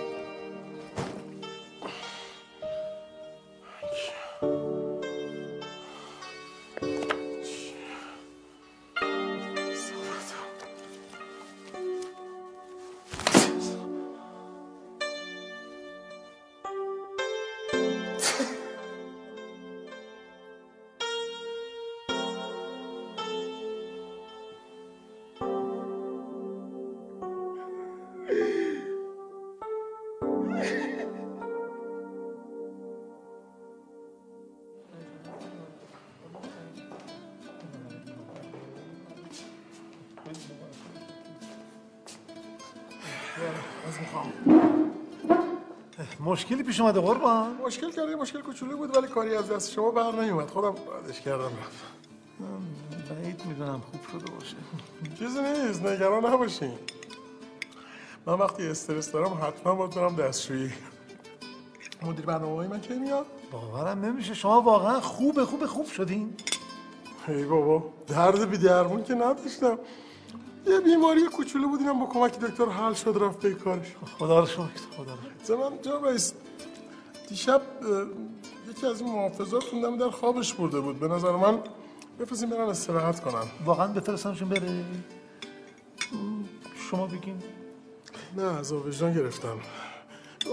[46.25, 47.57] مشکلی پیش اومده قربان.
[47.67, 51.45] مشکل کردی مشکل کوچولو بود ولی کاری از دست شما بر نمیومد خودم بعدش کردم
[51.45, 51.85] رفت.
[53.11, 54.57] بعید می‌دونم خوب شده باشه.
[55.19, 56.73] چیزی نیست نگران نباشین.
[58.27, 60.73] من وقتی استرس دارم حتما باید برم دستشویی.
[62.03, 64.35] مدیر برنامه من کی میاد؟ باورم نمیشه.
[64.35, 66.35] شما واقعا خوبه خوبه خوب شدین.
[67.29, 69.79] ای بابا درد بی درمون که نداشتم.
[70.67, 73.95] یه بیماری کوچولو بود اینم با کمک دکتر حل شد رفت به کارش.
[74.19, 74.63] خدا رو شکر
[74.97, 76.33] خدا رو زمان جا رئیس
[77.29, 77.63] دیشب
[78.71, 81.01] یکی از این محافظات خوندم در خوابش برده بود.
[81.01, 81.59] به نظر من
[82.21, 83.45] بفرستیم برن استراحت کنن.
[83.65, 84.85] واقعا بفرستمشون بره؟
[86.91, 87.43] شما بگین.
[88.37, 89.59] نه از وجدان گرفتم.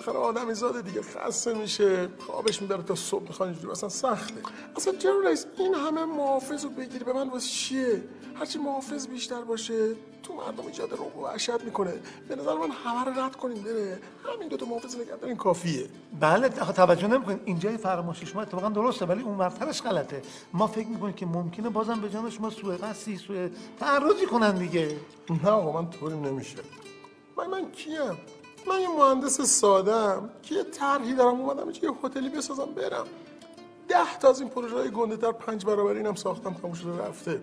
[0.02, 4.42] بالاخره آدمی زاده دیگه خسته میشه خوابش می‌بره تا صبح می‌خوان اینجوری اصلا سخته.
[4.76, 8.04] اصلا چرا رئیس؟ این همه محافظ رو بگیری به من واسه چیه؟
[8.36, 9.94] هرچی محافظ بیشتر باشه
[10.24, 11.94] تو مردم ایجاد رو و وحشت می‌کنه.
[12.28, 14.00] به نظر من همه رو رد کنیم بره.
[14.36, 15.90] همین دو تا محافظ نگه دارین کافیه.
[16.20, 17.40] بله توجه نمی‌کنین.
[17.46, 20.22] اینجای فرمایش شما اتفاقا درسته ولی اون ورترش غلطه.
[20.54, 23.48] ما فکر می‌کنیم که ممکنه بازم به جان شما سوء قصدی سوء
[23.80, 24.98] تعرضی کنن دیگه.
[25.44, 26.58] نه آقا من طوری نمیشه.
[27.38, 28.18] من من کیم؟
[28.68, 33.06] من یه مهندس سادم که یه طرحی دارم اومدم یه هتلی بسازم برم.
[33.88, 37.42] ده تا از این پروژه های گنده در پنج برابر اینم ساختم تموم شده رفته.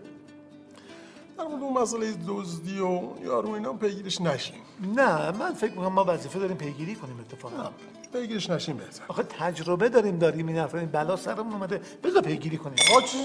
[1.39, 4.63] در مورد اون مسئله دزدی و یارو اینا پیگیرش نشیم.
[4.97, 7.71] نه من فکر می‌کنم ما وظیفه داریم پیگیری کنیم اتفاقا.
[8.13, 9.05] پیگیرش نشیم بهتر.
[9.09, 10.79] آخه تجربه داریم داریم این حرفا.
[10.79, 12.77] این بلا سرمون اومده بذار پیگیری کنیم.
[12.91, 13.25] آقا چیزی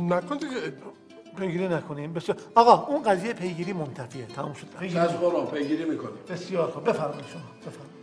[0.00, 0.72] نکن دیگه.
[1.36, 2.12] پیگیری نکنیم.
[2.12, 4.26] بسیار آقا اون قضیه پیگیری منتفیه.
[4.26, 4.66] تموم شد.
[4.80, 6.18] چشم قرآن پیگیری می‌کنیم.
[6.28, 6.84] بسیار خوب.
[6.84, 7.42] بفرمایید شما.
[7.66, 8.00] بفرمایید.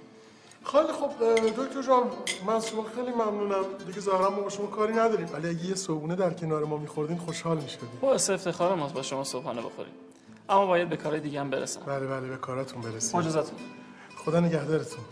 [0.65, 2.03] خیلی خب دکتر جان
[2.47, 3.63] من از شما خیلی ممنونم.
[3.88, 5.30] دیگه ظاهرا ما با شما کاری نداریم.
[5.34, 7.89] ولی اگه یه صبحونه در کنار ما میخوردین خوشحال می‌شدیم.
[8.01, 9.93] باعث افتخار ماست با شما صبحانه بخوریم.
[10.49, 11.82] اما باید به کار دیگه هم برسم.
[11.86, 13.19] بله بله به کاراتون برسیم.
[13.19, 13.59] مجازتون
[14.17, 15.03] خدا نگهدارتون.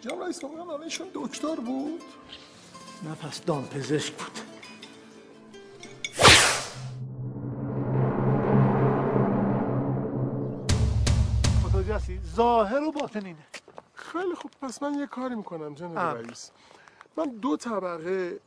[0.00, 2.02] جناب رئیس الان ایشون دکتر بود؟
[3.02, 4.51] نه پس دام پزشک بود.
[12.02, 13.46] هستی ظاهر و باطن اینه
[13.94, 14.50] خیلی خوب.
[14.62, 15.98] پس من یه کاری می‌کنم جناب.
[15.98, 16.50] رئیس.
[17.16, 18.40] من دو طبقه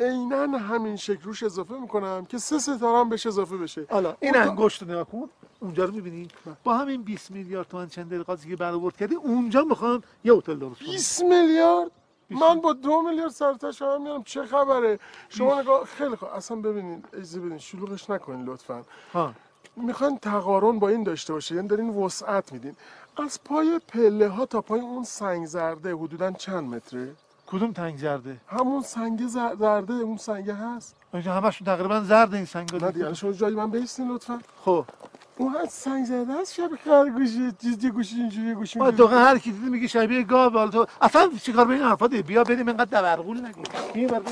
[0.00, 3.86] عینا همین شکل روش اضافه می‌کنم که سه ستاره هم بهش اضافه بشه.
[3.90, 5.28] حالا این انگشت نگاه کن.
[5.60, 6.28] اونجا رو می‌بینی؟
[6.64, 10.80] با همین 20 میلیارد تومن چند دقیقاتی که برآورد کردی اونجا می‌خوام یه هتل درست
[10.80, 10.90] کنم.
[10.90, 11.90] 20 میلیارد؟
[12.30, 14.98] من با دو میلیارد سرتا شما میارم چه خبره؟
[15.28, 16.28] شما نگاه خیلی خوب.
[16.28, 18.82] اصلا ببینید اجازه بدین شلوغش نکنین لطفا.
[19.12, 19.34] ها
[19.76, 22.76] می‌خواین تقارن با این داشته باشه یعنی دارین وسعت میدین.
[23.20, 27.12] از پای پله ها تا پای اون سنگ زرده حدودا چند متره؟
[27.46, 30.96] کدوم تنگ زرده؟ همون سنگ زر- زرده اون سنگه هست.
[31.14, 33.14] اینجا همشون تقریبا زرد این سنگا نه دیگه.
[33.14, 34.38] شما جایی من بیستین لطفا.
[34.64, 34.84] خب.
[35.36, 38.90] اون هست سنگ زرده هست شب خرگوشی چیز یه گوشی اینجوری گوشی ما.
[38.90, 42.44] تو هر کی دیدی میگه شبیه گاو حالا تو اصلا چیکار به این حرفا؟ بیا
[42.44, 43.62] بریم اینقدر دورغول نگو.
[43.94, 44.22] این بر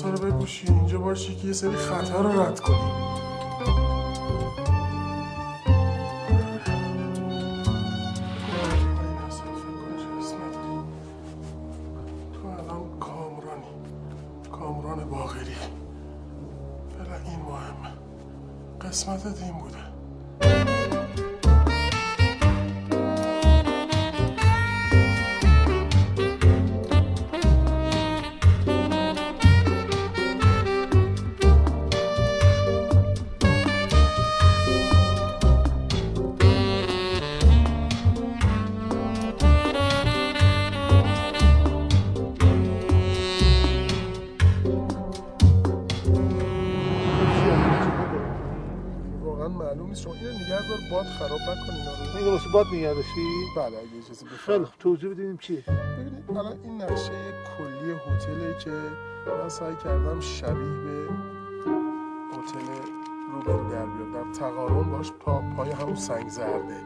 [0.00, 3.31] ها رو بپوشی اینجا باشی که یه سری خطر رو رد کنی.
[52.64, 53.20] باد نگه داشتی
[53.56, 54.74] بله اگه اجازه خیلی خوب.
[54.78, 55.64] توضیح بدیم چیه؟
[55.98, 57.12] ببینید الان این نقشه
[57.58, 58.70] کلی هتلی که
[59.26, 61.08] من سعی کردم شبیه به
[62.32, 62.58] هتل
[63.32, 66.80] روبرو در بیاد در تقارن باش پا پای همون سنگ زرده.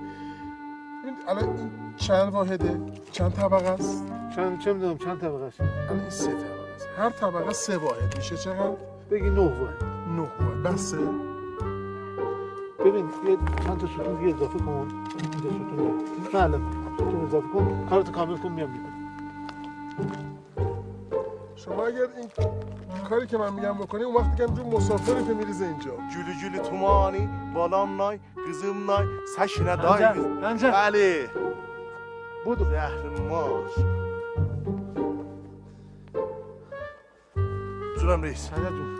[1.02, 2.80] ببین الان این چند واحده؟
[3.12, 4.04] چند طبقه است؟
[4.36, 6.88] چند چه می‌دونم چند طبقه است؟ الان این سه طبقه است.
[6.98, 8.36] هر طبقه سه واحد میشه.
[8.36, 8.76] چقدر؟
[9.10, 9.84] بگی نه واحد.
[10.16, 10.62] نه واحد.
[10.62, 10.98] بسه
[12.86, 14.88] ببین یه چند تا ستون دیگه اضافه کن.
[15.20, 16.58] اینجا ستون بله
[16.94, 17.86] ستون اضافه کن.
[17.90, 18.92] کارت کامل کن میام می‌کنم
[21.56, 22.30] شما اگر این
[23.08, 25.90] کاری که من میگم بکنی اون وقت دیگه جو مسافری که میریزه اینجا.
[25.90, 29.06] جولی جولی تومانی بالام نای قızım نای
[29.36, 30.70] سشنه دای پنجه، پنجه.
[30.70, 31.30] بله.
[32.44, 33.70] بودو زهر ماش.
[38.00, 38.50] جونم رئیس.
[38.50, 38.96] سنه جون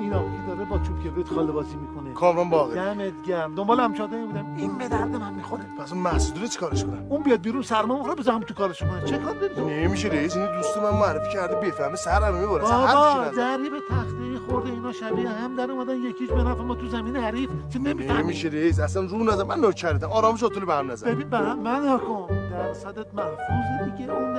[0.00, 0.41] این آقایی داره
[0.72, 2.12] با چوب کبریت خاله بازی می‌کنه.
[2.12, 3.54] کامران باقی دمت گرم.
[3.54, 5.62] دنبال همچاده بودم این به درد من می‌خوره.
[5.80, 9.04] پس اون محسودی چیکارش کنم اون بیاد بیرون سرما می‌خوره بذارم تو کارش کنه.
[9.04, 12.62] چه کار داری نمیشه رئیس این دوست من معرفی کرده بفهمه سرم می‌بره.
[12.62, 13.28] بابا.
[13.36, 17.16] دری به تخته خورده اینا شبیه هم در اومدن یکیش به نفع ما تو زمین
[17.16, 17.50] حریف.
[17.72, 21.28] چه نمی‌فهمی؟ نمیشه رئیس اصلا رو نزن من نوکرتم آرامش اطول به هم نزن ببین
[21.28, 22.34] به هم من حکم.
[22.50, 24.12] درصدت محفوظه دیگه.
[24.12, 24.36] اون.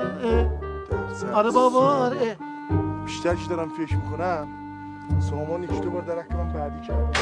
[1.34, 2.36] آره بابا آره.
[3.04, 4.48] بیشتر که دارم فکر می‌کنم
[5.30, 7.16] سامان یکی دو بار درک من بعدی کرد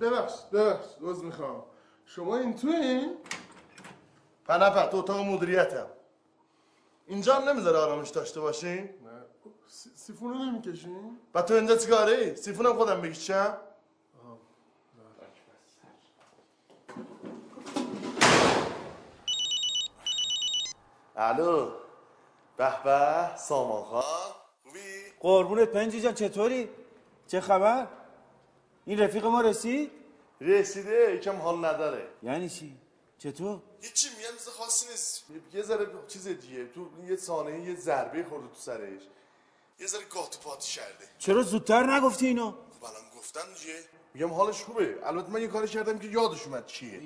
[0.00, 1.62] ببخش ببخش روز می‌خوام.
[2.04, 3.16] شما این تو این؟
[4.46, 5.86] پنفر تو اتاق مدیریتم.
[7.06, 8.88] اینجا هم نمی‌ذاره آرامش داشته باشین؟
[9.66, 13.56] سی- سیفون رو نمی‌کشین؟ و تو اینجا چیکاره سیفونم خودم بکشم
[21.18, 21.70] الو
[22.56, 24.02] به به سامان خان
[24.64, 24.80] خوبی
[25.20, 26.68] قربونت پنجی جان چطوری؟
[27.26, 27.86] چه خبر؟
[28.86, 29.90] این رفیق ما رسید؟
[30.40, 32.76] رسیده یکم حال نداره یعنی چی؟
[33.18, 38.24] چطور؟ هیچی میگن چیز خاصی نیست یه ذره چیز دیگه تو یه ثانیه یه ضربه
[38.24, 39.02] خورده تو سرش
[39.80, 43.74] یه ذره گاتو پاتی کرده چرا زودتر نگفتی اینو؟ خب الان گفتم دیگه
[44.18, 44.98] میگم حالش خوبه.
[45.02, 47.00] البته من یه کاری کردم که یادش اومد چیه.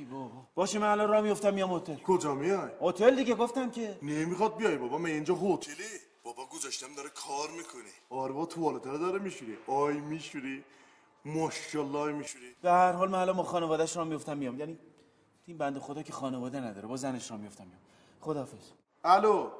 [0.55, 1.95] باشه من الان راه میفتم میام هتل.
[1.95, 3.99] کجا میای؟ هتل دیگه گفتم که.
[4.03, 5.85] نمی‌خواد بیای بابا من اینجا هتلی.
[6.25, 7.91] بابا گذاشتم داره کار می‌کنه.
[8.11, 9.59] آره با توالت داره میشوری.
[9.67, 10.65] آی میشوری.
[11.25, 12.55] ماشاءالله میشوری.
[12.63, 14.59] به هر حال من الان با خانواده‌اش راه میفتم میام.
[14.59, 14.79] یعنی
[15.47, 17.81] این بنده خدا که خانواده نداره با زنش راه میفتم میام.
[18.21, 18.71] خداحافظ.
[19.05, 19.51] الو.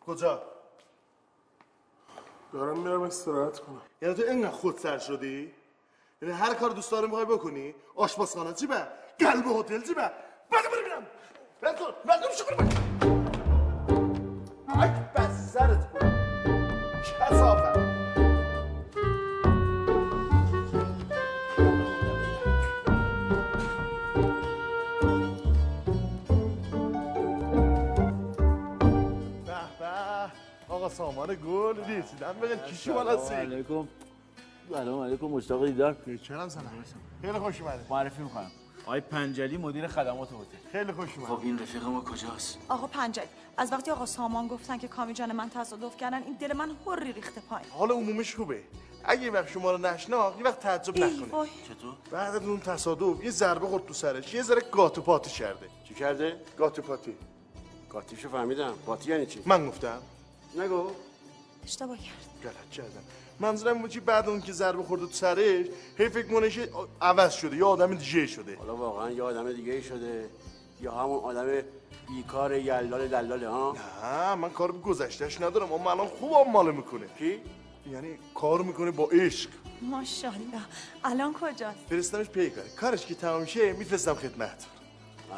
[0.00, 0.42] کجا؟
[2.52, 3.82] دارم میرم استراحت کنم.
[4.02, 5.52] یعنی تو اینقدر خود سر شدی؟
[6.22, 8.88] یعنی هر کار دوست داری می‌خوای بکنی آشپزخانه چی به؟
[9.18, 10.10] قلب هتل چی به؟
[10.50, 11.06] بده برو میرم
[11.62, 12.76] ول کن ول کن شکر باش
[14.82, 15.88] ای بس سرت
[30.68, 33.88] آقا سامان گل رسیدم بگن کیشی بالا سی علیکم.
[34.70, 35.96] سلام علیکم مشتاق دیدار.
[36.22, 36.84] چرا سلام
[37.22, 38.50] خیلی خوش اومده معرفی می‌کنم.
[38.86, 43.28] آقای پنجلی مدیر خدمات هتل خیلی خوش اومده خب این رفیق ما کجاست؟ آقا پنجایی
[43.56, 47.12] از وقتی آقا سامان گفتن که کامی جان من تصادف کردن این دل من هری
[47.12, 47.66] ریخته پایین.
[47.70, 48.62] حال عمومیش خوبه.
[49.04, 51.26] اگه یه وقت شما رو نشناخت یه وقت تعجب نکنه.
[51.68, 55.66] چطور؟ بعد از اون تصادف یه ضربه خورد تو سرش یه ذره گاتو پاتی کرده.
[55.84, 57.16] چی کرده؟ گاتو پاتی.
[57.90, 58.74] قاطیشو فهمیدم.
[58.86, 59.98] قاطی یعنی چی؟ من گفتم.
[60.58, 60.90] نگو.
[61.66, 62.42] اشتباه کرد.
[62.42, 63.02] غلط کردم.
[63.40, 65.66] منظورم بود که بعد اون که ضربه خورده تو سرش
[65.98, 66.68] هی فکر که
[67.00, 68.56] عوض شده یا آدم دیگه شده.
[68.56, 70.28] حالا واقعا یه آدم دیگه ای شده
[70.80, 71.62] یا همون آدم
[72.08, 75.72] بیکار یلال دلاله ها؟ نه من کار به گذشتهش ندارم.
[75.72, 77.06] اما الان خوب آماله می‌کنه.
[77.18, 77.40] کی؟
[77.90, 79.50] یعنی کار می‌کنه با عشق.
[79.82, 80.60] ماشاءالله.
[81.04, 82.68] الان کجاست؟ فرستمش پی کاره.
[82.68, 84.66] کارش که تمام شه میفرستم خدمت.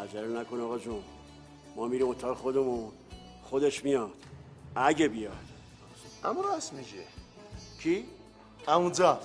[0.03, 1.03] عجله نکن آقا جون.
[1.77, 2.93] ما میریم اتاق خودمون.
[3.43, 4.13] خودش میاد.
[4.77, 5.48] اگه بیاد.
[6.25, 7.05] اما راست میگه.
[7.81, 8.05] کی؟
[8.69, 9.19] امون جان.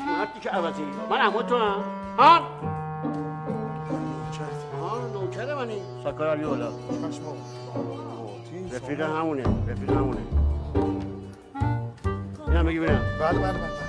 [0.00, 0.82] مردی که عوضی.
[1.10, 1.82] من امو تو هم.
[2.18, 2.38] ها؟
[4.80, 5.82] ها نوکر منی.
[6.04, 6.72] سکر علی اولا
[8.72, 9.42] رفیق همونه.
[9.68, 10.20] رفیق همونه.
[12.48, 13.86] اینم بگی ببینم بله بله بله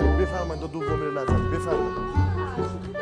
[0.00, 2.93] آقا بفرمایید تا دومی رو نزن بفرمایید.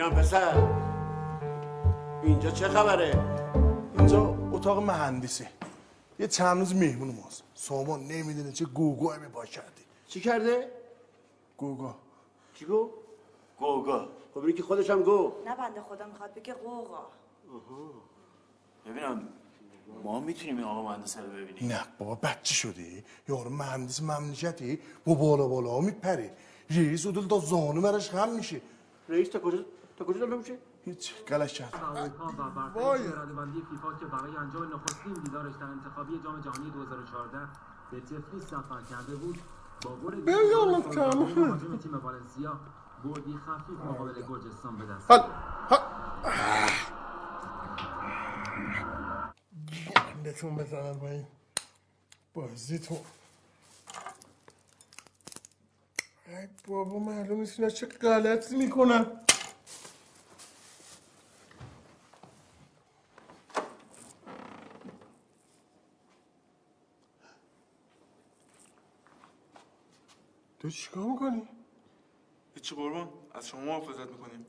[0.00, 0.68] اینم پسر
[2.22, 3.24] اینجا چه خبره؟
[3.98, 5.46] اینجا اتاق مهندسی.
[6.18, 7.42] یه چند روز مهمون ماست.
[7.54, 10.70] سامان نمی‌دونه چه گوگوهی به پا کردی چی کرده؟
[11.56, 11.94] گوگا
[12.54, 12.90] چی گو؟
[13.58, 15.32] گوگا خب که خودش هم گو.
[15.46, 17.06] نه بنده خدا می‌خواد بگه قوقا
[18.86, 19.28] ببینم
[20.04, 25.14] ما می‌تونیم این آقا مهندس رو ببینیم؟ نه بابا بچه شدی؟ یارو مهندس مملکتی با
[25.14, 26.36] بالا بالا میپره
[26.70, 28.60] رئیس اودل تا زانو مرش خم میشه
[29.08, 29.58] رئیس تا کجا؟
[30.00, 31.74] تا کجا داره میشه؟ هیچ غلط کرد.
[32.74, 33.08] وای.
[33.08, 37.38] بندی فیفا که برای انجام نخستین دیدارش در انتخابی جام جهانی 2014
[37.90, 39.38] به تفلیس سفر کرده بود
[39.82, 40.14] با گل.
[40.14, 42.60] مهاجم تیم والنسیا
[43.04, 45.10] بردی خفیف مقابل گرجستان به دست.
[45.10, 45.30] حال
[50.14, 51.26] گندتون بزنن با این
[52.34, 52.98] بازیتون.
[56.26, 59.06] ای بابا معلوم نیست اینا چه غلطی می‌کنن.
[70.60, 71.48] تو چیکار می‌کنی؟
[72.54, 74.46] هیچی قربان از شما محافظت می‌کنیم.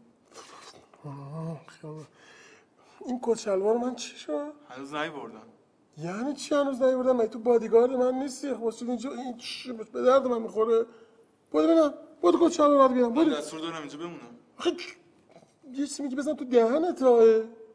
[1.05, 2.05] آه خیلی
[3.05, 5.41] این کت شلوار من چی شد؟ هنوز نیوردن.
[5.97, 10.01] یعنی چی هنوز نیوردن؟ مگه تو بادیگارد من نیستی؟ خب واسه اینجا این چی به
[10.01, 10.85] درد من می‌خوره.
[11.51, 14.37] بود ببینم بود کت شلوار رو بیام من بود دستور دارم اینجا بمونم.
[15.71, 17.23] یه چیزی میگی بزن تو دهنت راه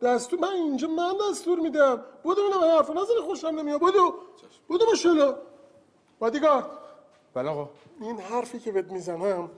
[0.02, 2.04] دستور من اینجا من دستور میدم.
[2.22, 3.80] بود ببینم این حرفا نزنی خوشم نمیاد.
[3.80, 4.14] بودو
[4.68, 5.34] بودو ماشاءالله
[6.18, 6.70] بادیگارد
[7.36, 7.70] بله آقا.
[8.00, 9.50] این حرفی که بهت می‌زنم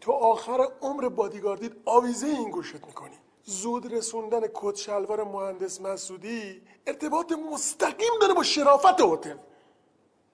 [0.00, 3.16] تو آخر عمر بادیگاردیت آویزه این گوشت می‌کنی.
[3.44, 9.36] زود رسوندن کت شلوار مهندس مسعودی ارتباط مستقیم داره با شرافت هتل.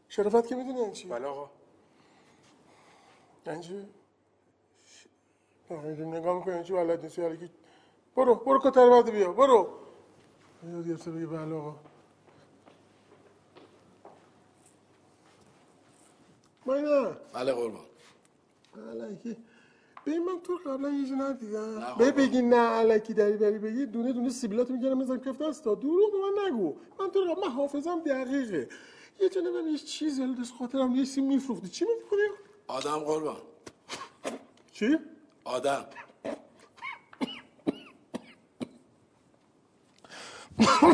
[0.09, 1.51] شرافت که می‌دونی یعنی چی؟ بله آقا.
[3.47, 3.89] یعنی چی؟
[5.71, 7.51] آه، نگاه می‌کنی یعنی چی بلد نیستی؟
[8.17, 9.69] برو برو کتر بعد بیا برو.
[10.73, 11.75] یاد گرفته بگی بله آقا.
[16.67, 17.87] ماینا بله قربان.
[18.93, 19.37] علکی.
[20.07, 21.95] ببین من تو قبلا یه جا ندیدم.
[21.99, 23.87] به بگی نه علکی دری بری بگی.
[23.87, 26.77] دونه دونه سیبیلات می‌گیرم می‌ذارم کف دستا دروغ به من نگو.
[27.01, 28.69] من تو قبلا حافظم دقیقه.
[29.21, 29.79] یه جا نمی‌دونم یه
[30.21, 32.21] حالا دست خاطرم یه سیم میفروختی چی می‌کنی
[32.67, 33.37] آدم قربان.
[34.73, 34.99] چی؟
[35.45, 35.87] آدم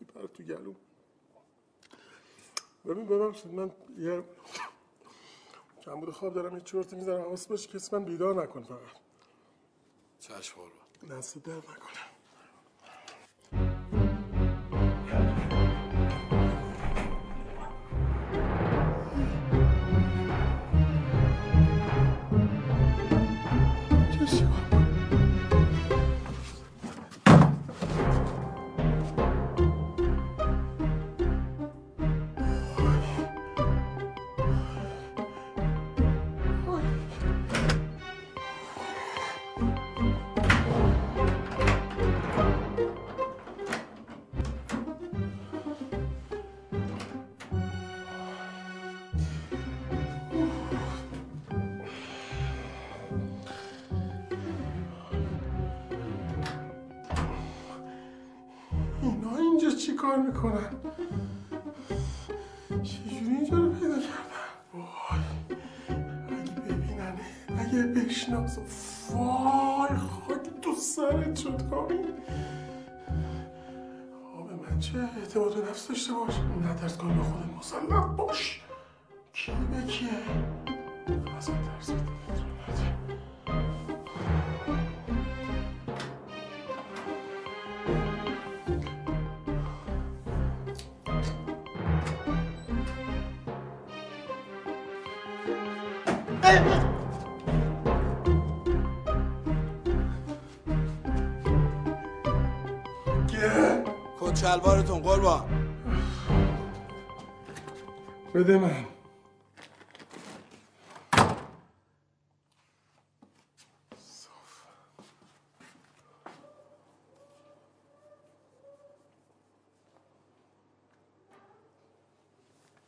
[0.00, 0.76] میپره تو گلوم
[2.86, 4.24] ببین ببخشید من یه
[5.84, 7.20] چند بود خواب دارم یه چورتی می‌زنم.
[7.20, 8.78] حواس باشه کسی من بیدار نکن فقط.
[10.20, 10.60] چشم
[11.10, 12.15] دست درد نکنه.
[60.46, 60.70] می‌کنن
[62.82, 65.20] چجوری اینجا رو پیدا کردن وای
[66.28, 67.16] اگه ببینن
[67.58, 68.60] اگه بشناسه
[69.10, 71.94] وای خاک تو سرت شد کامی.
[74.38, 76.34] آب من چه اعتماد به نفس داشته باش.
[76.38, 78.62] ندرد کن به خودت مسلط باش.
[79.32, 80.08] کی به کیه؟
[81.36, 81.90] ازت ترس
[104.56, 105.44] شلوارتون قربان.
[108.34, 108.86] بده من.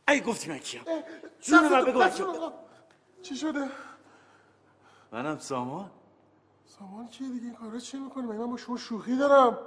[0.08, 0.82] ای گفتی من کیم؟
[1.40, 2.10] جون من بگو من
[3.22, 3.68] چی شده؟
[5.12, 5.90] منم سامان.
[6.66, 9.58] سامان چیه دیگه؟ این کارا چی می‌کنی؟ من با شما شوخی دارم.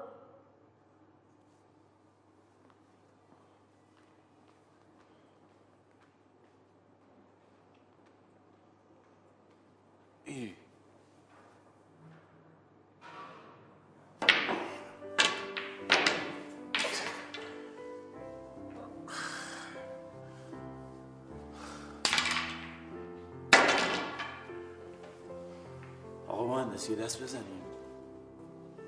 [26.72, 27.62] مهندس یه دست بزنیم.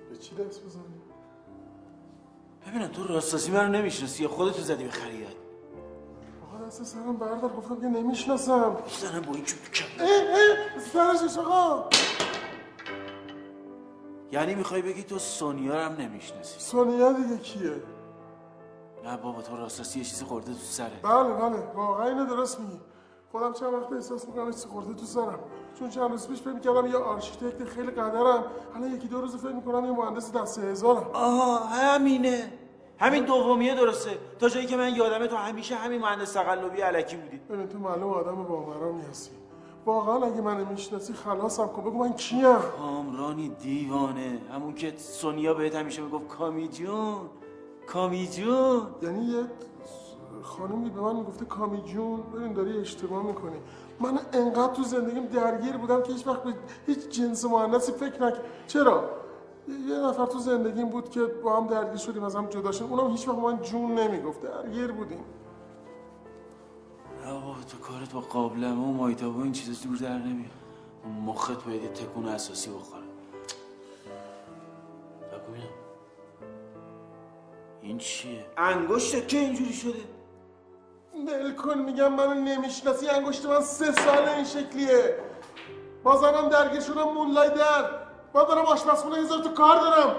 [0.09, 1.01] به چی دست بزنی؟
[2.67, 5.27] ببینم تو راستاسی من نمی‌شناسی یا خودتو زدی به خریت؟
[6.43, 7.49] آقا دست سرم بردار.
[7.49, 8.77] گفتم که نمی‌شناسم.
[9.01, 11.89] زنم با این چوب کم اه اه سرش آقا.
[14.31, 17.81] یعنی می‌خوای بگی تو سونیا رو هم نمی‌شناسی؟ سونیا دیگه کیه؟
[19.05, 20.99] نه بابا تو راستاسی یه چیزی خورده تو سره.
[21.03, 21.57] بله بله.
[21.75, 22.79] واقعا اینو درست میگی.
[23.33, 25.39] خودم چند وقت احساس می‌کنم چیزی خورده تو سرم
[25.79, 28.43] چون چند روز پیش فکر می‌کردم یه آرشیتکت خیلی قدرم.
[28.75, 31.09] الان یکی دو روز فکر می‌کنم یه مهندس دسته هزارم.
[31.13, 32.53] آها همینه.
[32.99, 34.17] همین دومیه درسته.
[34.39, 37.37] تا جایی که من یادمه تو همیشه همین مهندس تقلبی الکی بودی.
[37.37, 39.31] ببین تو معلوم آدم باورانی هستی.
[39.85, 41.81] واقعا اگه منو می‌شناسی خلاصم کن.
[41.81, 42.55] بگو من کیم.
[42.77, 44.41] کامرانی دیوانه.
[44.53, 47.17] همون که سونیا بهت همیشه می‌گفت کامی جون
[47.87, 48.87] کامی جون.
[49.01, 49.43] یعنی یه
[50.43, 53.55] خانمی به من می‌گفته کامی جون ببین داری اشتباه می‌کنی.
[53.99, 56.53] من انقدر تو زندگیم درگیر بودم که هیچ وقت به
[56.87, 58.33] هیچ جنس مؤنثی فکر نک
[58.67, 59.09] چرا؟
[59.89, 62.93] یه نفر تو زندگیم بود که با هم درگیر شدیم از هم جدا شدیم.
[62.93, 65.23] اونم هیچ وقت من جون نمی‌گفت درگیر بودیم.
[67.25, 70.51] بابا تو کارت با قابلمه و مایتابه و این چیزا دور در نمیاد.
[71.03, 73.03] اون مخت باید یه تکون اساسی بخوره.
[77.81, 79.99] این چیه؟ انگشتت که اینجوری شده؟
[81.15, 85.19] ول کن میگم منو نمی‌شناسی انگشت من سه سال این شکلیه.
[86.03, 87.89] بازم درگیر شدم مولای در.
[88.33, 90.15] با دارم آشپزخونه یه تو کار دارم.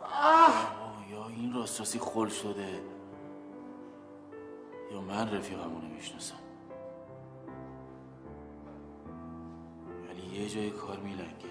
[0.00, 0.74] آه،
[1.10, 2.80] یا این راستاسی خل شده.
[4.92, 6.34] یا من رفیقمو نمی‌شناسم
[10.08, 11.49] ولی یه جای کار میلنگه.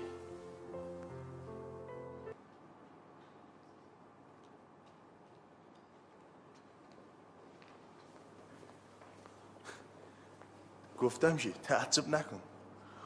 [11.02, 12.40] گفتم چی تعجب نکن.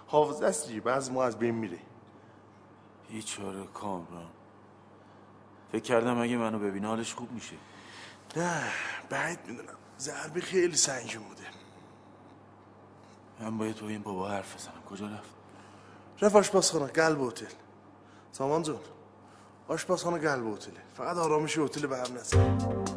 [0.08, 1.80] حافظه است دیگه بعض ما از بین میره.
[3.10, 4.30] بیچاره کامران.
[5.72, 7.56] فکر کردم اگه منو ببینه حالش خوب میشه.
[8.36, 8.64] نه
[9.10, 9.78] بعید می‌دونم.
[10.00, 11.44] ضربه خیلی سنگین بوده.
[13.40, 14.84] من باید با این بابا حرف بزنم.
[14.90, 15.30] کجا رفت؟
[16.22, 17.54] رفت آشپزخانه قلب هتل.
[18.32, 18.80] سامان جون
[19.68, 20.82] آشپزخانه قلب هتله.
[20.94, 22.93] فقط آرامش هتل به هم نزن.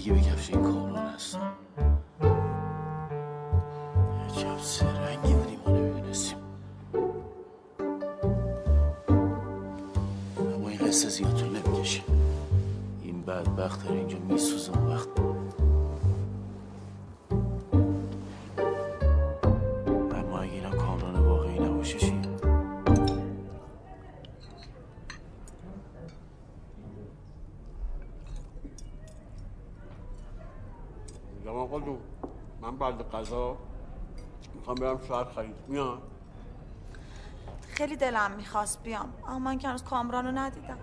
[0.00, 1.52] ریگی به کفش این کامران هستم
[4.28, 5.60] عجب سرنگی بودیم
[10.38, 12.02] اما این قصه زیاد نمی‌کشه.
[13.02, 13.90] این بدبخت
[33.20, 33.56] قضا
[34.54, 35.54] می‌خوام برم شهر خرید.
[35.68, 36.02] میاد
[37.68, 40.78] خیلی دلم می‌خواست بیام اما من که هنوز کامران رو ندیدم.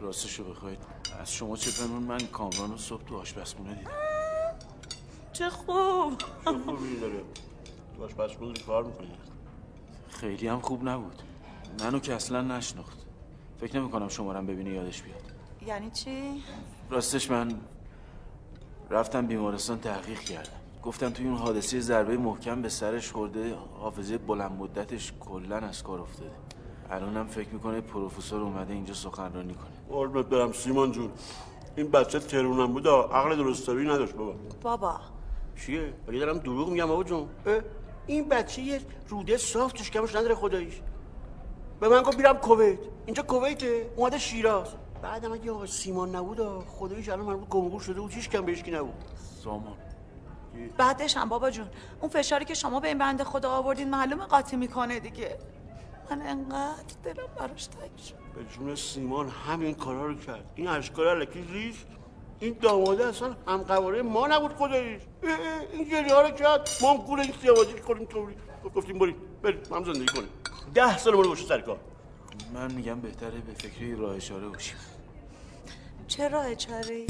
[0.00, 0.78] راستشو بخواید.
[1.20, 3.90] از شما چه پنون من کامران رو صبح تو آشپزخونه دیدم.
[5.32, 6.18] چه خوب.
[6.44, 7.22] چه خوبی داره.
[7.96, 9.14] تو آشپزخونه کار می‌کنی؟
[10.08, 11.22] خیلی هم خوب نبود.
[11.80, 12.98] منو که اصلا نشناخت.
[13.60, 15.22] فکر نمی کنم شمارم ببینه یادش بیاد.
[15.66, 16.42] یعنی چی؟
[16.90, 17.60] راستش من
[18.90, 20.50] رفتم بیمارستان تحقیق کردم.
[20.84, 26.00] گفتن توی اون حادثه ضربه محکم به سرش خورده حافظه بلند مدتش کلا از کار
[26.00, 26.30] افتاده.
[26.90, 29.96] الانم فکر می‌کنه پروفسور اومده اینجا سخنرانی کنه.
[29.96, 31.10] قربت برم سیمان جون.
[31.76, 34.34] این بچه ترونم بود عقل درستابی نداشت بابا.
[34.62, 35.00] بابا.
[35.56, 37.60] چیه؟ اگه دارم دروغ میگم بابا جون؟ اه؟
[38.06, 40.80] این بچه یه روده صاف توش کمش نداره خداییش.
[41.80, 42.78] به من گفت میرم کویت.
[43.06, 44.68] اینجا کویته؟ اومده شیراز.
[45.02, 48.62] بعدم اگه آقا سیمان نبود خداییش الان من بود گمگور شده بود هیچ کم بهش
[48.62, 48.94] کی نبود؟
[49.44, 49.76] سامان.
[50.76, 51.68] بعدش هم بابا جون
[52.00, 55.38] اون فشاری که شما به این بنده خدا آوردین معلومه قاطی می‌کنه دیگه.
[56.10, 58.14] من انقدر دلم براش تنگ شد.
[58.34, 60.52] به جون سیمان همین کارا رو کرد.
[60.54, 61.86] این اشکال علکی ریخت
[62.40, 65.02] این داماده اصلا هم قواره ما نبود خداییش.
[65.72, 66.68] این گریه ها رو کرد.
[66.82, 68.34] ما هم گول این سیاوازی کنیم طوری
[68.74, 69.60] گفتیم بریم بریم.
[69.70, 70.28] ما هم زندگی کنیم.
[70.74, 71.78] ده سال مورد باشه سر کار.
[72.54, 74.76] من میگم بهتره به فکر راه اشاره باشیم
[76.08, 77.06] چه راه چاره ای؟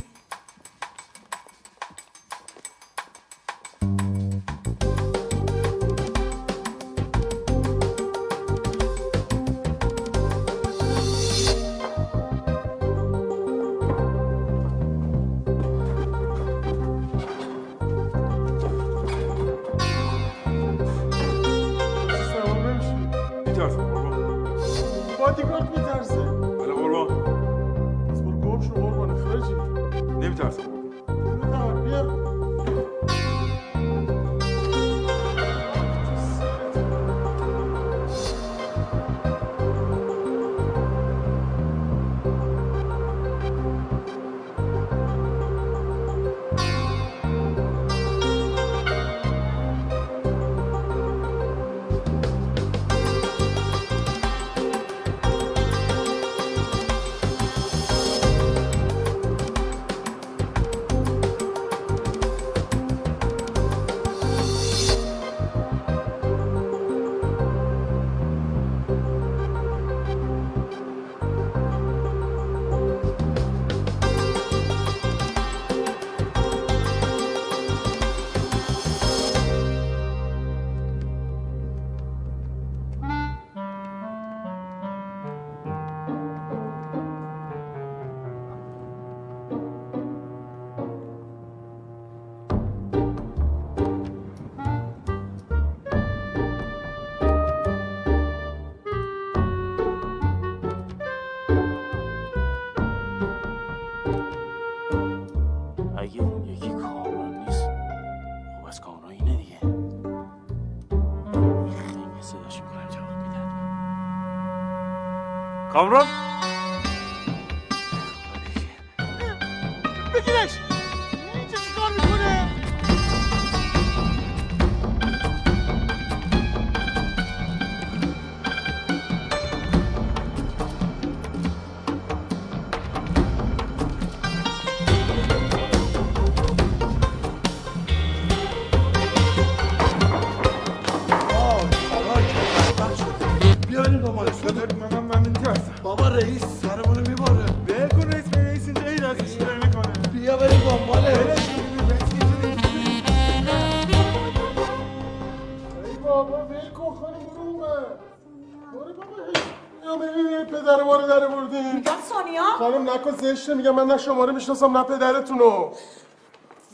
[163.49, 165.73] زشته میگم من نه شما رو می‌شناسم نه پدرتونو.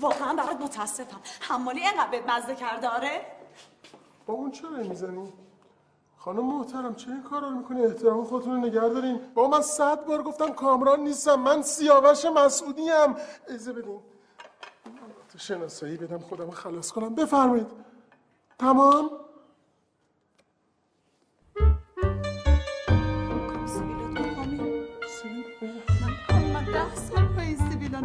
[0.01, 1.20] واقعا برات متاسفم.
[1.40, 3.26] حمالی اینقدر بهت مزه کرده آره
[4.26, 5.32] با اون چرا می‌زنی؟
[6.18, 9.20] خانم محترم چه این کارا رو می‌کنی؟ احترام خودتون رو نگه دارین.
[9.34, 11.34] با من صد بار گفتم کامران نیستم.
[11.34, 13.16] من سیاوش مسعودی ام
[13.48, 14.01] اجازه بدین
[15.38, 17.14] شناسایی بدم خودم خلاص کنم.
[17.14, 17.66] بفرمایید.
[18.59, 19.10] تمام؟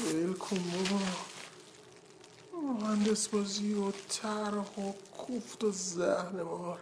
[0.00, 1.04] ول کن بابا.
[2.72, 6.80] مهندس بازی و طرح و کوفت و زهن مار.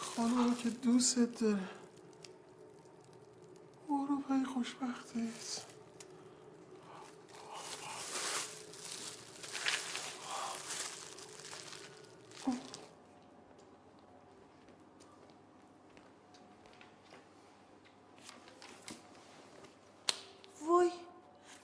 [0.00, 1.68] خانم که دوستت داره.
[3.88, 5.67] برو پای خوشبختیت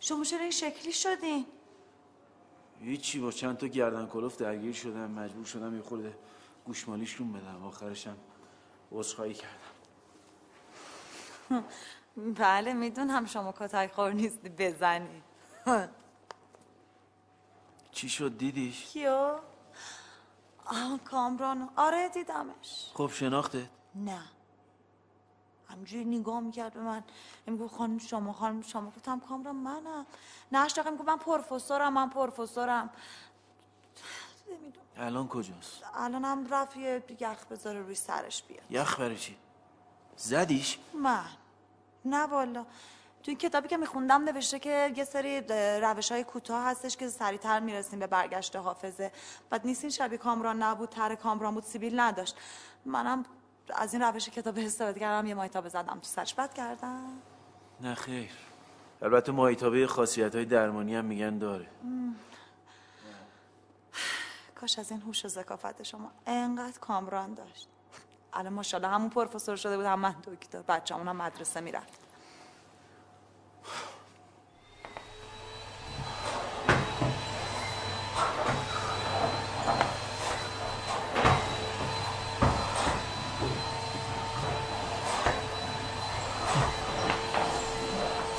[0.04, 1.46] شما چرا این شکلی شدین؟
[2.80, 6.18] هیچی با چند تا گردن کلوف درگیر شدم مجبور شدم یه خورده
[6.64, 7.64] گوشمالیشون بدم.
[7.64, 8.16] آخرشم
[8.92, 9.74] عذرخواهی کردم.
[12.38, 15.22] بله می‌دونم شما کتک خور نیستی بزنی.
[17.92, 19.38] چی شد دیدیش؟ کیو؟
[20.66, 21.70] آه کامران.
[21.76, 22.90] آره دیدمش.
[22.94, 24.33] خب شناخته نه.
[25.68, 27.04] همجوری نگاه می‌کرد به من.
[27.46, 28.90] میگو خانم شما خانم شما.
[28.90, 30.06] گفتم کامران منم.
[30.52, 32.90] نه اشتاقی میگو من پروفسورم من پروفسورم.
[34.96, 38.62] الان کجاست؟ الان هم رفت یه یخ بذاره روی سرش بیاد.
[38.70, 39.36] یخ برای چی؟
[40.16, 41.24] زدیش؟ من.
[42.04, 42.66] نه والا.
[43.22, 45.40] تو این کتابی که میخوندم نوشته که یه سری
[45.80, 49.12] روش های کوتاه هستش که سریعتر می‌رسیم به برگشت حافظه.
[49.50, 52.36] بعد نیست این شبیه کامران نبود تر کامران بود سیبیل نداشت.
[52.84, 53.24] منم
[53.68, 56.34] از این روش کتاب استفاده کردم یه مایتابه زدم تو سرش.
[56.34, 57.08] بد کردم.
[57.80, 58.30] نه خیر.
[59.02, 61.66] البته ماهیتابه خاصیت های درمانی هم میگن داره.
[64.60, 67.68] کاش از این هوش و ذکافت شما انقدر کامران داشت.
[68.32, 70.62] الان ماشاءالله همون پروفسور شده بود هم من دکتر.
[70.62, 72.00] بچه‌مون هم مدرسه می‌رفت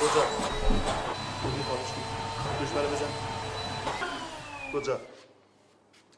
[0.00, 0.22] کجا؟
[1.44, 2.00] بگی خانش کی؟
[2.64, 3.08] دشمنه بزن
[4.80, 5.00] کجا؟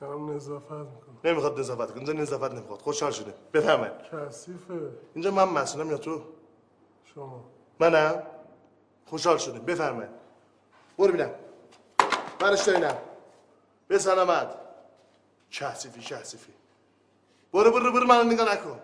[0.00, 2.82] دارم نظافت می‌کنم نمی‌خواد نظافت کن اینجا نظافت نمی‌خواد.
[2.82, 4.90] خوشحال شده بفهمه کثیفه.
[5.14, 6.22] اینجا من مسئولم یا تو؟
[7.14, 7.44] شما.
[7.80, 8.22] منم؟
[9.06, 10.10] خوشحال شده بفرمایید.
[10.98, 11.30] برو بینم.
[12.40, 12.96] برش دارینم
[13.88, 14.48] به سلامت.
[15.50, 16.52] کثیفی کثیفی.
[17.52, 18.06] برو برو برو.
[18.06, 18.80] منو نگاه نکن.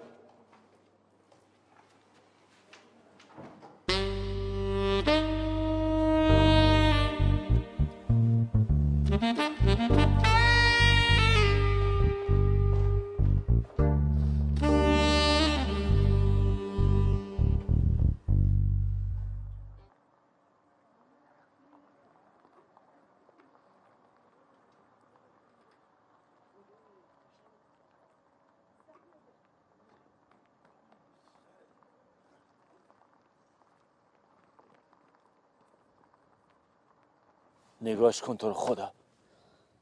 [37.85, 38.93] نگاش کن تو رو خدا.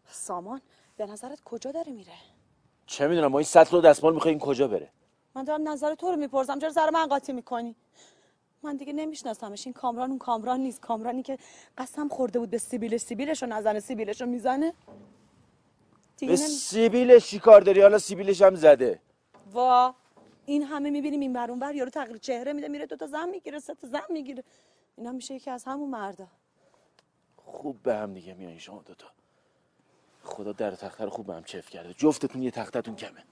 [0.08, 0.60] سامان
[0.96, 2.12] به نظرت کجا داره میره؟
[2.86, 4.88] چه می‌دونم ما این سطل و دستمال می‌خوایم کجا بره؟
[5.34, 7.76] من دارم نظر تو رو می‌پرسم چرا سر من قاطی می‌کنی؟
[8.62, 10.80] من دیگه نمیشناسمش این کامران اون کامران نیست.
[10.80, 11.38] کامرانی که
[11.78, 14.74] قسم خورده بود به سیبیل سیبیلش رو نزنه سیبیلش رو می‌زنه.
[16.20, 19.00] به نمی- سیبیلش چی کار داری؟ حالا سیبیلش هم زده.
[19.52, 19.94] وا
[20.46, 23.28] این همه می‌بینیم این بر اون بر یارو تغییر چهره میده میره دو تا زن
[23.28, 24.44] می‌گیره سه تا زن می‌گیره.
[24.96, 26.26] اینا میشه یکی از همون مردا.
[27.44, 29.06] خوب به هم دیگه میایین شما دوتا.
[30.22, 31.94] خدا در تخته رو خوب به هم چف کرده.
[31.94, 33.24] جفتتون یه تختتون کمه.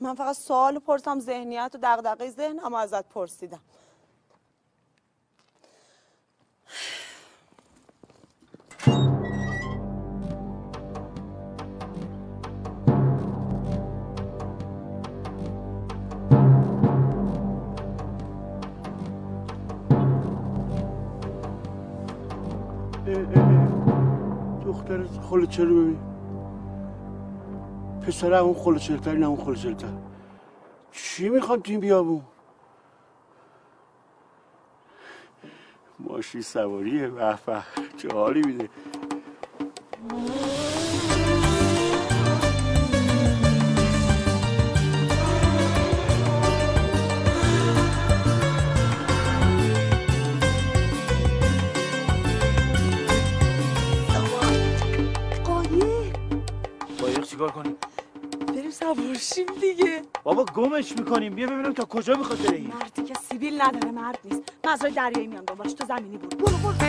[0.00, 3.60] من فقط سوال پرسم ذهنیت و دغدغه ذهنم ازت پرسیدم.
[24.66, 25.98] دختر خلوچه رو ببین؟
[28.06, 29.88] پسر اون خلوچلتر نه اون خلوچلتر
[30.92, 32.22] چی می‌خوام تو این بیابون؟
[35.98, 37.38] ماشین سواریه به
[37.96, 38.68] چه حالی میده؟
[57.36, 57.76] چیکار کنیم؟
[58.48, 60.02] بریم سوارشیم دیگه.
[60.24, 61.34] بابا گمش می‌کنیم.
[61.34, 64.42] بیا ببینم تا کجا می‌خواد بره این مردی که سیبیل نداره مرد نیست.
[64.64, 65.72] راه دریایی میام دنبالش.
[65.72, 66.28] تو زمینی برو.
[66.28, 66.85] برو برو.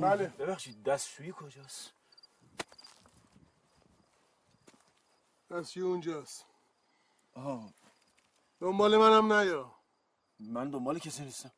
[0.00, 0.26] بله.
[0.28, 1.92] ببخشید دستشویی کجاست؟
[5.50, 6.46] دستشویی اونجاست.
[7.32, 7.70] آها.
[8.60, 9.74] دنبال منم نیا.
[10.40, 11.52] من دنبال کسی نیستم.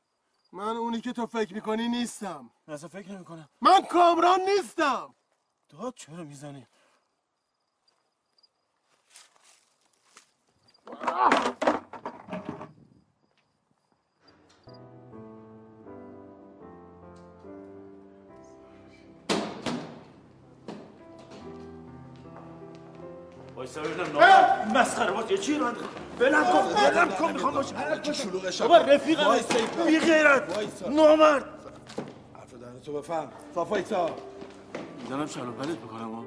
[0.53, 2.51] من اونی که تو فکر می‌کنی نیستم.
[2.69, 5.15] اصلا فکر نمی کنم من کامران نیستم.
[5.69, 6.67] داد چرا می‌زنی؟
[23.63, 25.67] وایسا ببینم نامرد مسخره باز یه چی رو
[26.19, 29.55] بلم کن بلم کن می‌خوام باشه شلوغش بابا رفیقم وایسا.
[29.87, 30.43] بی غیرت.
[30.91, 31.45] نامرد.
[32.35, 33.29] حرف دهن تو بفهم.
[33.55, 34.11] صافایتا
[35.03, 36.25] می‌زنم شلو پلت بکنم ها.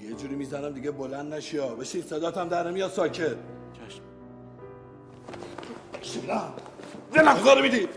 [0.00, 1.68] یه جوری می‌زنم دیگه بلند نشی ها.
[1.68, 3.20] بشین صدات هم در نمیاد ساکت.
[3.20, 4.02] چشم.
[6.02, 6.52] شیرم
[7.12, 7.88] ولم کن میدی.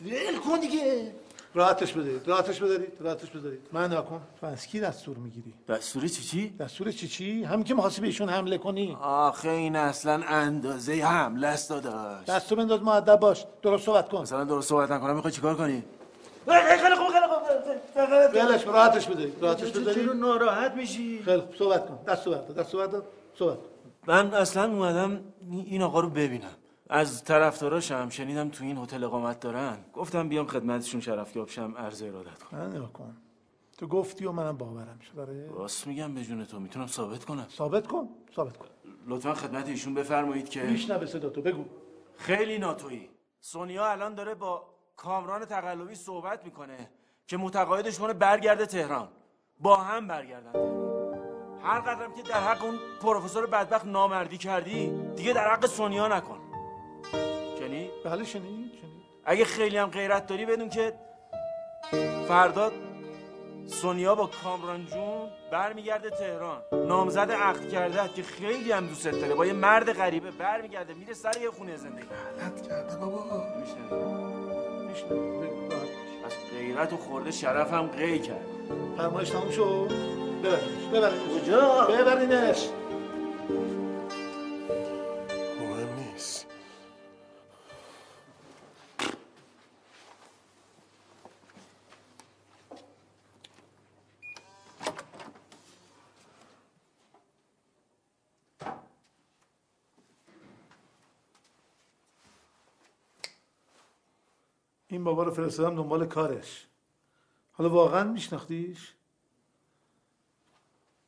[0.00, 1.12] ول کن دیگه.
[1.54, 6.22] راحتش بدارید راحتش بدارید راحتش بدارید من نکن تو از کی دستور می‌گیری؟ دستور چی
[6.22, 8.96] چی؟ دستور چی چی؟ هم که می‌خواستی بهشون حمله کنی.
[9.00, 12.28] آخه این اصلا اندازه حمله است داداش.
[12.28, 13.44] دستور بنداز مؤدب باش.
[13.62, 14.22] درست صحبت کن.
[14.22, 15.84] مثلا درست صحبت نکنم می‌خوای چیکار کنی؟
[16.46, 21.56] خیلی خوب راحتش بدارید راحتش چرا بدارید ناراحت میشی؟ خیلی خوب.
[21.56, 21.98] صحبت کن.
[22.06, 22.90] دست صحبت دست صحبت
[23.38, 23.58] صحبت.
[24.06, 25.20] من اصلا اومدم
[25.64, 26.56] این آقا رو ببینم.
[26.92, 29.78] از طرفداراشم شنیدم تو این هتل اقامت دارن.
[29.92, 32.60] گفتم بیام خدمتشون شرفیاب شم عرض ارادت کنم.
[32.60, 33.16] نگاه کن.
[33.78, 35.14] تو گفتی و منم باورم شد.
[35.14, 37.46] داره راست میگم به جون تو می‌تونم ثابت کنم.
[37.56, 38.66] ثابت کن ثابت کن.
[39.06, 41.64] لطفا خدمت ایشون بفرمایید که میشنوه صدا تو بگو.
[42.16, 43.08] خیلی ناتویی.
[43.40, 44.62] سونیا الان داره با
[44.96, 46.90] کامران تقلبی صحبت می‌کنه
[47.26, 49.08] که متقاعدش کنه برگرده تهران.
[49.60, 51.10] با هم برگردن تهران.
[51.62, 56.49] هر قدرم که در حق اون پروفسور بدبخت نامردی کردی دیگه در حق سونیا نکن.
[57.58, 59.00] شنید؟ بله شنید شنید.
[59.24, 60.92] اگه خیلی هم غیرت داری بدون که
[62.28, 62.72] فردا
[63.66, 66.62] سونیا با کامران جون برمیگرده تهران.
[66.72, 69.34] نامزد عقد کرده که خیلی هم دوست داره.
[69.34, 72.06] با یه مرد غریبه برمیگرده میره سر یه خونه زندگی.
[72.06, 73.24] غلط کرده بابا.
[76.24, 78.46] از غیرت و خورده شرف هم قی کرد.
[78.96, 79.90] فرمایش تموم شد.
[80.44, 81.42] ببرینش ببرینش.
[81.42, 82.68] کجا؟ ببرینش.
[104.90, 106.66] این بابا رو فرستادم دنبال کارش.
[107.52, 108.94] حالا واقعا میشناختیش؟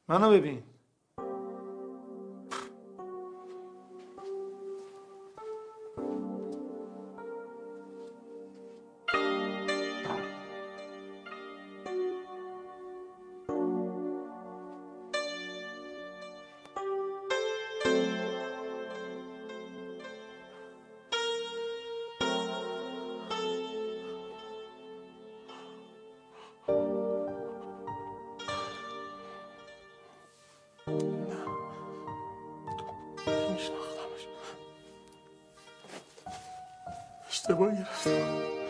[0.09, 0.63] منو ببین.
[37.43, 38.62] اشتباه گرفتم داداش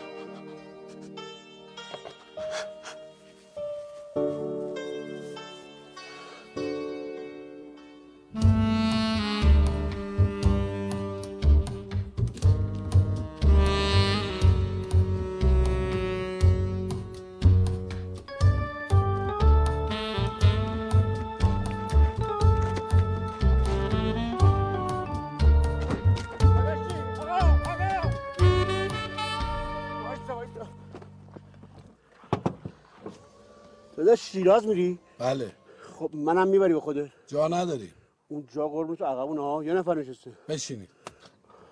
[34.33, 35.51] شیراز میری؟ بله.
[35.99, 37.09] خب منم می‌بری به خودت.
[37.27, 37.91] جا نداری.
[38.27, 40.31] اون جا قربون تو عقبون ها یه نفر نشسته.
[40.49, 40.89] بشینید.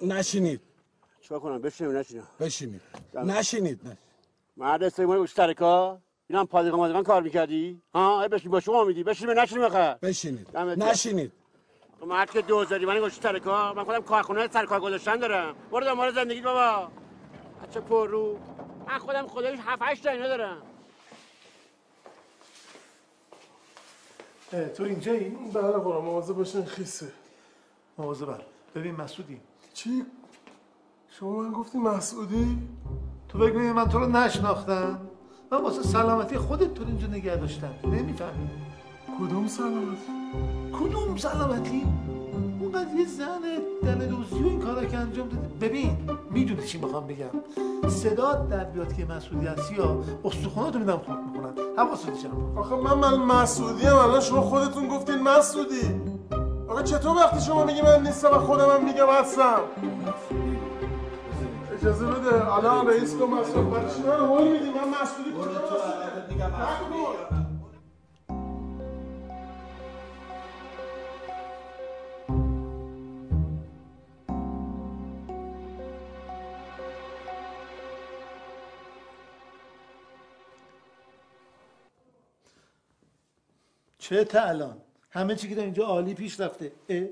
[0.01, 0.61] نشینید.
[1.21, 2.81] چیکار کنم؟ بشینم نشینم؟ بشینید.
[3.13, 3.87] نشینید.
[3.87, 3.97] نه.
[4.57, 9.03] مرد استیمال گوش ترکا اینم پادگان مادگان کار می‌کردی؟ ها؟ ای بشین با شما میدی.
[9.03, 10.57] بشین به نشین بخیر بشینید.
[10.57, 11.31] نشینید.
[11.99, 15.55] تو مرد که دوزاری من گوش ترکا من خودم کارخونه سر کار گذاشتن دارم.
[15.71, 16.91] برو دنبال زندگی بابا.
[17.63, 18.39] بچه پر رو.
[18.87, 20.61] من خودم خدایش 7 8 تا اینا دارم.
[24.51, 27.07] تو اینجایی بله قرآن مواظب باشین خیسه.
[27.97, 28.41] مواظب بر.
[28.75, 29.41] ببین مسعودی.
[29.73, 30.05] چی؟
[31.09, 32.57] شما من گفتی مسعودی؟
[33.29, 34.99] تو بگو من تو رو نشناختم.
[35.51, 37.73] من واسه سلامتی خودت تو اینجا نگه داشتم.
[37.83, 38.49] نمی‌فهمی؟
[39.19, 40.11] کدوم سلامتی؟
[40.79, 41.83] کدوم سلامتی؟
[42.75, 43.41] اینقدر یه زن
[43.83, 45.47] دل دوزی و این کارا که انجام دادی.
[45.61, 45.97] ببین
[46.31, 51.53] می‌دونی چی می‌خوام بگم؟ صدا در بیاد که مسئولی هستی یا استخوناتو میدم خورد می‌کنن
[51.77, 56.01] حواست جمع آخه من من مسعودی هم الان شما خودتون گفتین مسعودی.
[56.69, 59.59] آقا چطور وقتی شما میگی من نیستم و خودم هم میگم هستم؟
[61.73, 62.53] اجازه بده.
[62.53, 63.71] الان رئیس تو مسعود.
[63.71, 65.61] برای چی من هول میدی؟ من مسعودی کجا
[84.11, 84.77] چه الان.
[85.09, 86.71] همه چی که در اینجا عالی پیش رفته.
[86.89, 87.07] اه؟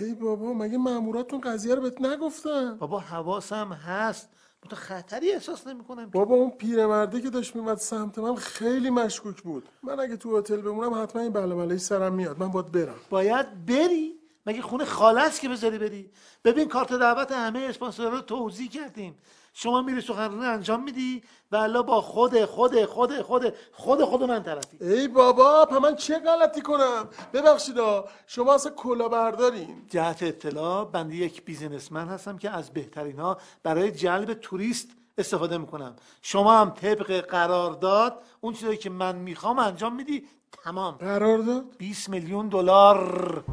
[0.00, 4.28] ای بابا مگه ماموراتون قضیه رو بهت نگفتن؟ بابا حواسم هست.
[4.68, 9.68] تو خطری احساس نمی‌کنم بابا اون پیرمرده که داشت میمد سمت من خیلی مشکوک بود.
[9.82, 12.38] من اگه تو هتل بمونم حتما این بله بله سرم میاد.
[12.38, 12.94] من باید برم.
[13.10, 16.10] باید بری؟ مگه خونه خاله است که بذاری بری؟
[16.44, 19.14] ببین کارت دعوت همه اسپانسرها رو توضیح کردیم.
[19.52, 21.22] شما میری سخنرانی انجام میدی
[21.52, 24.76] و الا با خود خود خود خود خود خود من طرفی.
[24.80, 27.76] ای بابا پا من چه غلطی کنم؟ ببخشید
[28.26, 33.90] شما اصلا کلا بردارین جهت اطلاع بنده یک بیزینسمن هستم که از بهترین ها برای
[33.90, 34.88] جلب توریست
[35.18, 35.96] استفاده می‌کنم.
[36.22, 40.28] شما هم طبق قرارداد اون چیزایی که من می‌خوام انجام میدی
[40.64, 40.94] تمام.
[40.94, 43.44] قرارداد؟ 20 میلیون دلار.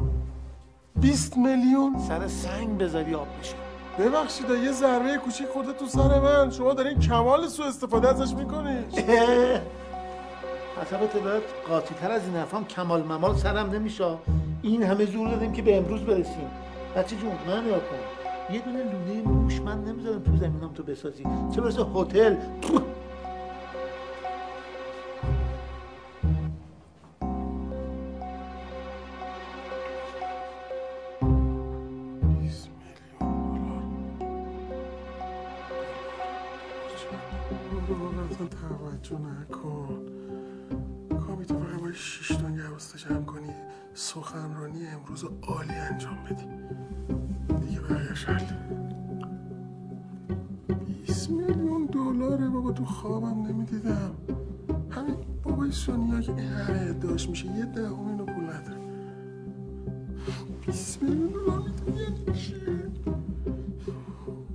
[0.96, 6.50] 20 میلیون؟ سر سنگ بذاری آب میشه ببخشید یه ضربه کوچیک خورده تو سر من.
[6.50, 8.84] شما دارین کمال سو استفاده ازش می‌کنین
[10.82, 14.04] حسب اطلاعات قاطی تر از این حرفام کمال ممال سرم نمیشه
[14.62, 16.50] این همه زور دادیم که به امروز برسیم.
[16.96, 18.54] بچه جون من یا کن.
[18.54, 21.24] یه دونه لونه موش من نمی‌ذارم تو زمینم تو بسازی.
[21.54, 22.34] چه برسه هتل؟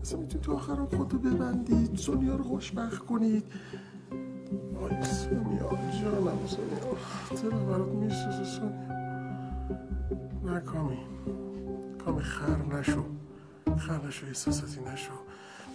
[0.06, 1.96] اصلا می‌تونی تو آخرم خودتو ببندید.
[1.96, 3.44] سونیا رو خوشبخت کنید.
[4.82, 5.70] آی سونیا
[6.02, 7.52] جانم سونیا.
[7.52, 8.88] دلم برات میسوزه سونیا؟
[10.46, 10.98] نه کامی.
[12.06, 13.04] کامی خر نشو.
[13.78, 15.12] خر نشو احساساتی نشو.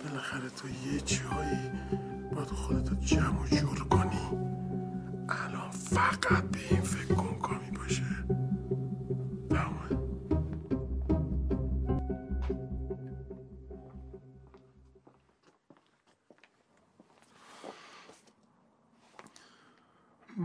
[0.05, 1.71] بالاخره تو یه جایی
[2.35, 4.21] باید خودتو جمع و جور کنی.
[5.29, 8.03] الان فقط به این فکر کن کامی باشه.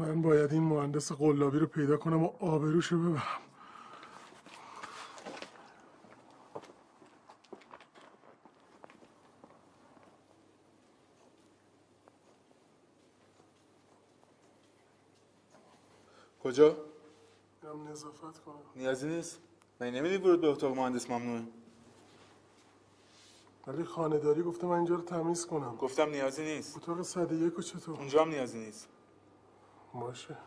[0.06, 3.24] من باید این مهندس قلابی رو پیدا کنم و آبروش رو ببرم.
[16.44, 16.78] کجا؟
[17.64, 18.56] هم نظافت کنم.
[18.76, 19.40] نیازی نیست.
[19.80, 21.44] من نمیدی ورود به اتاق مهندس ممنوعه؟
[23.68, 25.76] ولی خانهداری گفته من اینجا رو تمیز کنم.
[25.76, 26.78] گفتم نیازی نیست.
[26.78, 28.95] اتاق صده یک و چطور؟ اونجا هم نیازی نیست.
[30.00, 30.38] باشه.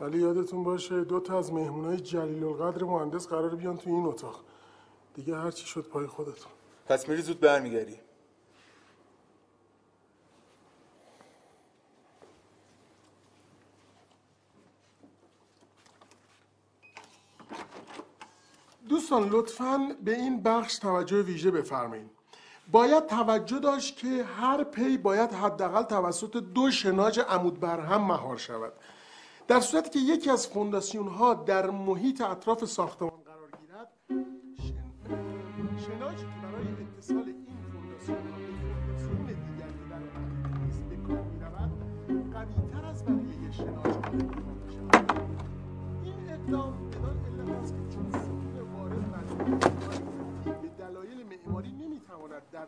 [0.00, 4.44] ولی یادتون باشه دو تا از مهمونای جلیل القدر مهندس قرار بیان تو این اتاق.
[5.14, 6.52] دیگه هر چی شد پای خودتون.
[6.86, 7.96] پس میری زود برمیگردی.
[18.88, 22.17] دوستان لطفا به این بخش توجه ویژه بفرمایید.
[22.72, 28.72] باید توجه داشت که هر پی باید حداقل توسط دو شناج عمود برهم مهار شود.
[29.48, 33.88] در صورتی که یکی از فونداسیون ها در محیط اطراف ساختمان قرار گیرد
[34.58, 36.66] شن- شناجی که برای
[36.96, 41.70] اتصال این فونداسیون ها به فونداسیون دیگر که در محیط نیز به کار می‌رود
[42.32, 44.02] قویتر از بقیه شناج ها
[44.70, 45.10] شود
[46.04, 49.04] این اقدام بدان علت است که چون ستون وارد
[50.62, 51.72] به دلایل معماری
[52.08, 52.66] نمی‌تواند در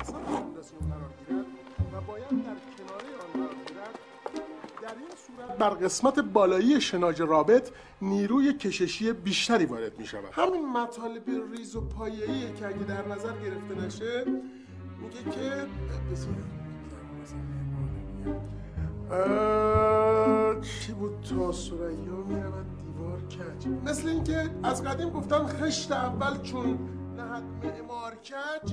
[0.00, 1.46] وسط فونداسیون قرار گیرد
[1.94, 3.98] و باید در کناره آن قرار گیرد.
[4.82, 7.70] در این صورت بر قسمت بالایی شناج رابط
[8.02, 11.22] نیروی کششی بیشتری وارد می شود همین مطالب
[11.56, 14.24] ریز و پایه‌ایه که اگه در نظر گرفته نشه
[15.00, 15.66] میگه که
[20.62, 26.78] چی بود تا سریا می‌رود دیوار کج مثل اینکه از قدیم گفتن خشت اول چون
[27.16, 28.72] نهد معمار کج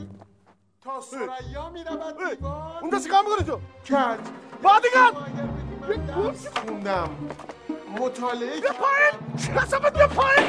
[0.81, 2.79] تا سریا می‌رود دیوار.
[2.81, 3.59] اون دستی کام می‌کنی تو.
[3.85, 4.19] کج
[4.63, 5.11] بادیگر
[6.55, 7.09] خوندم.
[7.99, 9.35] مطالعه بیا پایین.
[9.55, 10.47] کسافت بیا پایین.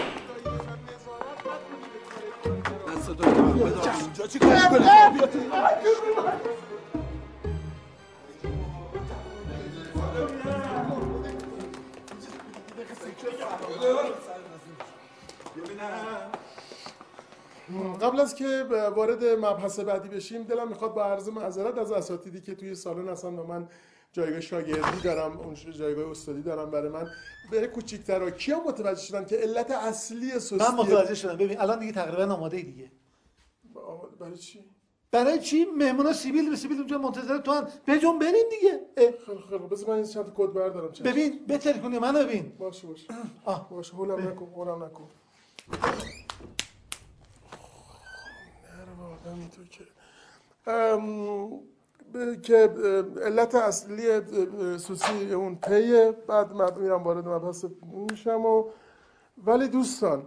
[2.89, 5.51] دست بدار اینجا چی کار می‌کنی
[18.01, 18.67] قبل از که
[18.97, 23.39] وارد مبحث بعدی بشیم دلم می‌خواد با عرض معذرت از اساتیدی که توی سالن هستن
[23.39, 23.69] و من
[24.13, 27.07] جایگاه شاگردی دارم اون جایگاه استادی دارم برای من
[27.53, 28.31] بره کوچیک‌تر.
[28.31, 31.37] کیا متوجه شدن که علت اصلی سستی من متوجه شدم.
[31.37, 32.91] ببین الان دیگه تقریبا آماده دیگه.
[34.21, 34.65] برای چی؟
[35.13, 37.69] برای چی؟ مهمونا سیبیل به سیبیل اونجا منتظر تو هن.
[37.87, 38.81] بجون بریم دیگه.
[39.27, 40.93] خیلی خیلی بذار من این چند کد بردارم.
[41.05, 42.53] ببین بهتر کنی منو ببین.
[42.59, 43.07] باشه باشه.
[43.45, 43.71] آه.
[43.71, 43.95] باشه.
[43.95, 45.09] هولم نکن هولم نکن.
[49.25, 49.85] تو که.
[52.43, 52.71] که
[53.25, 54.21] علت اصلی
[54.79, 58.71] سوسی اون پیه بعد من میرم وارد مبحث میشم و
[59.39, 60.23] ولی دوستان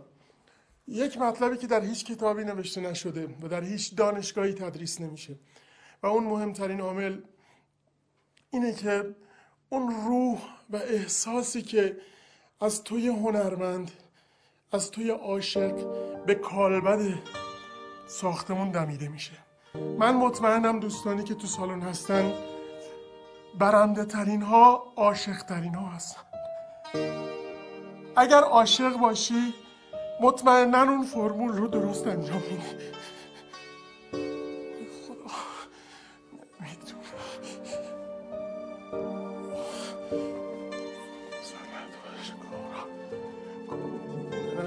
[0.88, 5.36] یک مطلبی که در هیچ کتابی نوشته نشده و در هیچ دانشگاهی تدریس نمیشه
[6.04, 7.22] و اون مهمترین عامل
[8.50, 9.16] اینه که
[9.70, 11.98] اون روح و احساسی که
[12.62, 13.92] از توی هنرمند
[14.72, 15.76] از توی عاشق
[16.26, 17.43] به کالبد
[18.08, 19.34] ساختمون دمیده میشه.
[20.00, 22.34] من مطمئنم دوستانی که تو سالن هستن
[23.60, 26.22] برنده ترین ها عاشق ترین ها هستن.
[28.16, 29.54] اگر عاشق باشی
[30.22, 32.94] مطمئنا اون فرمول رو درست انجام میدی.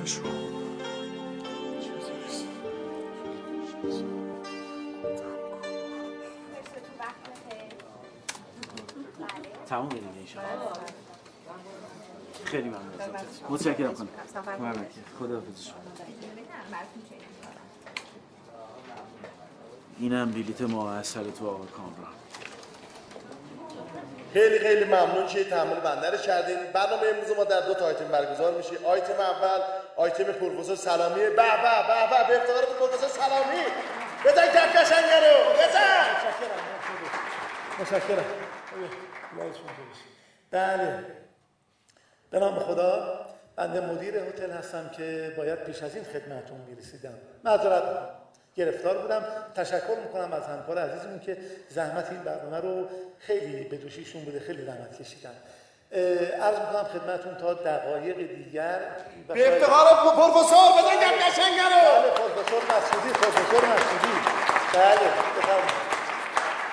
[0.06, 0.45] خدا
[9.68, 10.46] تموم دیگه ایشالا
[12.44, 12.92] خیلی ممنون.
[13.48, 14.08] متشکرم خانم.
[14.58, 15.74] مبارک خدا شما.
[19.98, 22.12] اینم بلیت ماه اثر تو آقا کامران.
[24.32, 26.56] خیلی خیلی ممنون که تحمل بنده رو کردین.
[26.72, 28.86] برنامه امروز ما در دو تا آیتم برگزار میشه.
[28.86, 29.60] آیتم اول
[29.96, 31.14] آیتم پروفسور سلامی.
[31.14, 33.62] به به به به به افتخار پروفسور سلامی.
[34.24, 35.52] بزن کف قشنگه رو.
[35.52, 36.06] بزن.
[37.80, 38.24] متشکرم.
[40.50, 41.04] بله.
[42.30, 43.20] به نام خدا
[43.56, 47.14] بنده مدیر هتل هستم که باید پیش از این خدمتتون می‌رسیدم.
[47.44, 47.82] معذرت.
[48.56, 49.24] گرفتار بودم.
[49.54, 51.36] تشکر می‌کنم از همکار عزیزمون که
[51.68, 55.34] زحمت این برنامه رو خیلی به دوشیشون بوده خیلی زحمت کشیدن.
[56.42, 58.80] عرض می‌کنم خدمتتون تا دقایق دیگر.
[59.28, 62.02] به افتخار پروفسور بزن کف قشنگه رو.
[62.02, 64.14] بله پروفسور مسعودی پروفسور مسعودی.
[64.74, 65.86] بله بفرمایید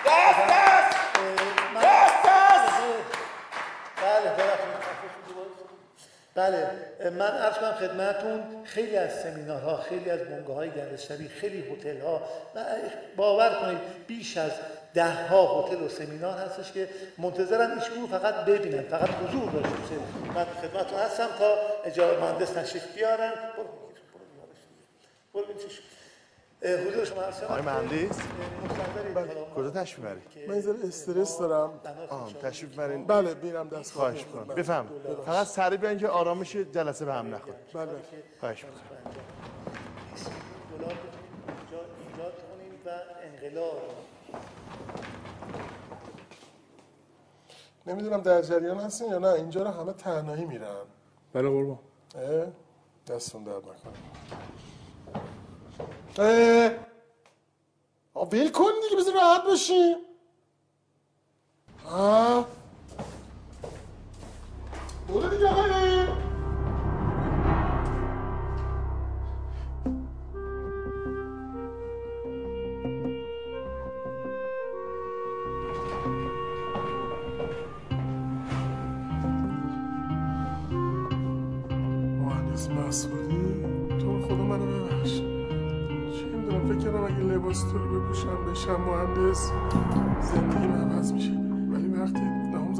[0.05, 0.97] دست دست
[1.83, 2.73] دست دست
[4.01, 4.73] بله ببخشید.
[6.35, 6.67] بله
[7.09, 12.21] من عرض کنم خدمتون خیلی از سمینارها خیلی از بنگاه های گردشگری خیلی هتل ها
[13.15, 14.51] باور کنید بیش از
[14.93, 20.33] ده ها هتل و سمینار هستش که منتظرن ایشون فقط ببینن فقط حضور داشته باشه
[20.35, 23.67] من خدمتون هستم تا اجازه مهندس تشریف بیارن برو
[25.33, 25.45] برو.
[25.45, 25.53] اه،
[26.63, 28.19] حضور شما آقای مهندس
[29.55, 31.79] کجا تشریف بری من یه استرس دارم.
[32.09, 34.55] آه تشریف برین بله میرم دست خواهش می‌کنم.
[34.55, 34.87] بفهم.
[35.25, 37.57] فقط سریع بیان که آرامش جلسه به هم نخوره.
[37.73, 37.91] بله.
[38.39, 38.79] خواهش می‌کنم.
[42.11, 42.89] ایجاد کنیم و
[43.23, 43.81] انقلاب
[47.87, 49.27] نمی‌دونم در جریان هستین یا نه.
[49.27, 50.85] اینجا رو همه تنهایی میرن.
[51.33, 51.79] بله قربان.
[52.15, 52.47] اه؟
[53.07, 53.93] دستون درد نکنه.
[56.19, 56.71] اه؟
[58.15, 59.95] ول کن دیگه بذار راحت باشیم
[61.85, 62.47] آه
[65.07, 66.07] برو دیگه آقای.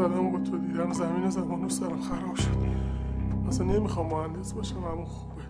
[0.04, 2.58] زدم با تو دیدم زمین زمان سرم خراب شد.
[3.48, 5.44] اصلا نمی‌خوام مهندس باشم همون خوبه.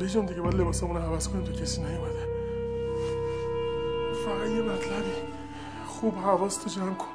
[0.00, 2.28] بجام دیگه باید لباسمون رو عوض کنیم تو کسی نیومده.
[4.24, 5.12] فقط یه مطلبی.
[5.86, 7.06] خوب حواس تو جمع کن.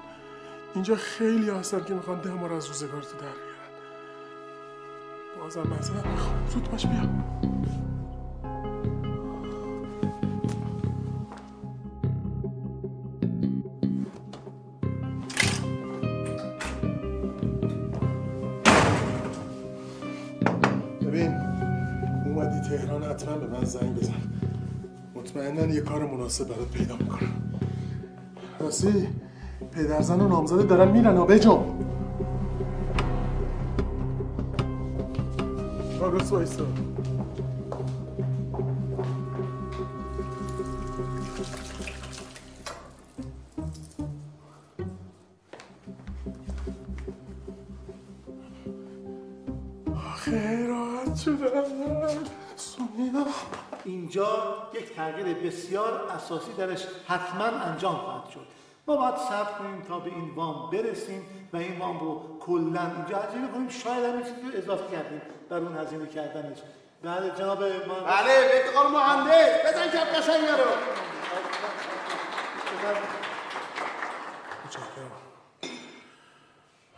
[0.76, 3.70] اینجا خیلی هستن که می‌خوان ده رو از روزگار تو در بیارن.
[5.40, 7.49] بازم معذرت می‌خوام زود باش بیا.
[25.50, 27.60] مطمئنا یه کار مناسب برات پیدا می‌کنم.
[28.60, 29.08] راستی
[29.72, 31.86] پدرزن و نامزده دارن میرن و بجام
[36.00, 36.66] درست وایسا.
[50.16, 51.64] خیلی راحت شدم.
[52.56, 53.26] سونیا.
[53.90, 58.48] اینجا یک تغییر بسیار اساسی درش حتما انجام خواهد شد.
[58.88, 63.18] ما باید صبر کنیم تا به این وام برسیم و این وام رو کلا اینجا
[63.18, 63.70] هزینه کنیم.
[63.70, 66.58] شاید هم چیزی رو اضافه کردیم بر اون هزینه کردنش.
[67.04, 69.66] بله جناب ما بله بیت آقا مهندس.
[69.66, 70.70] بزن کف قشنگ رو.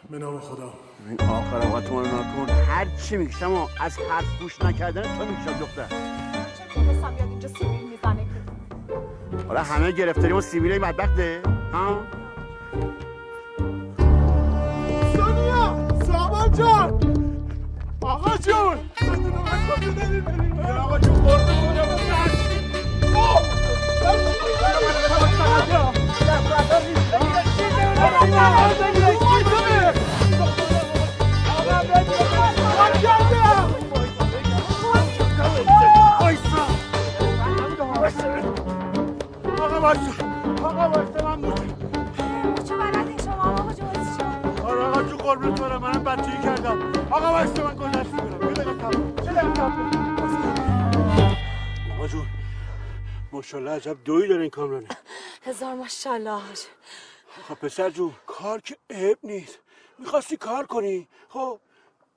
[0.10, 0.74] به نام خدا.
[1.06, 5.60] ببین آخر اوقات ما رو نکن هر چی می‌کشم از حرف گوش نکردن تو می‌کشم
[5.60, 5.86] دختر
[7.42, 8.26] اینجا سیبیل می‌زنه
[9.48, 11.42] حالا همه گرفتاریم و سیبیل این بدبخته؟
[11.74, 12.02] ها؟
[15.14, 17.00] سونیا سامان جان.
[18.02, 18.78] آقا جون.
[20.80, 21.18] آقا جون
[28.38, 28.81] آقا
[39.82, 40.26] وایسا
[40.64, 41.68] آقا وایسا من موزه
[42.68, 47.32] چه بلدی شما آقا جوز شما آره آقا جو قربونت برم منم بچگی کردم آقا
[47.32, 48.74] وایسا من دست می‌کنم یه دقیقه
[49.56, 49.74] صبر.
[51.18, 51.96] یه.
[51.96, 52.26] آقا جون
[53.32, 54.88] ماشاءالله عجب دویی داره این کامرانه
[55.46, 56.42] هزار ماشاءالله
[57.48, 59.60] خب پسر جون کار که عیب نیست
[60.00, 61.60] می‌خواستی کار کنی خب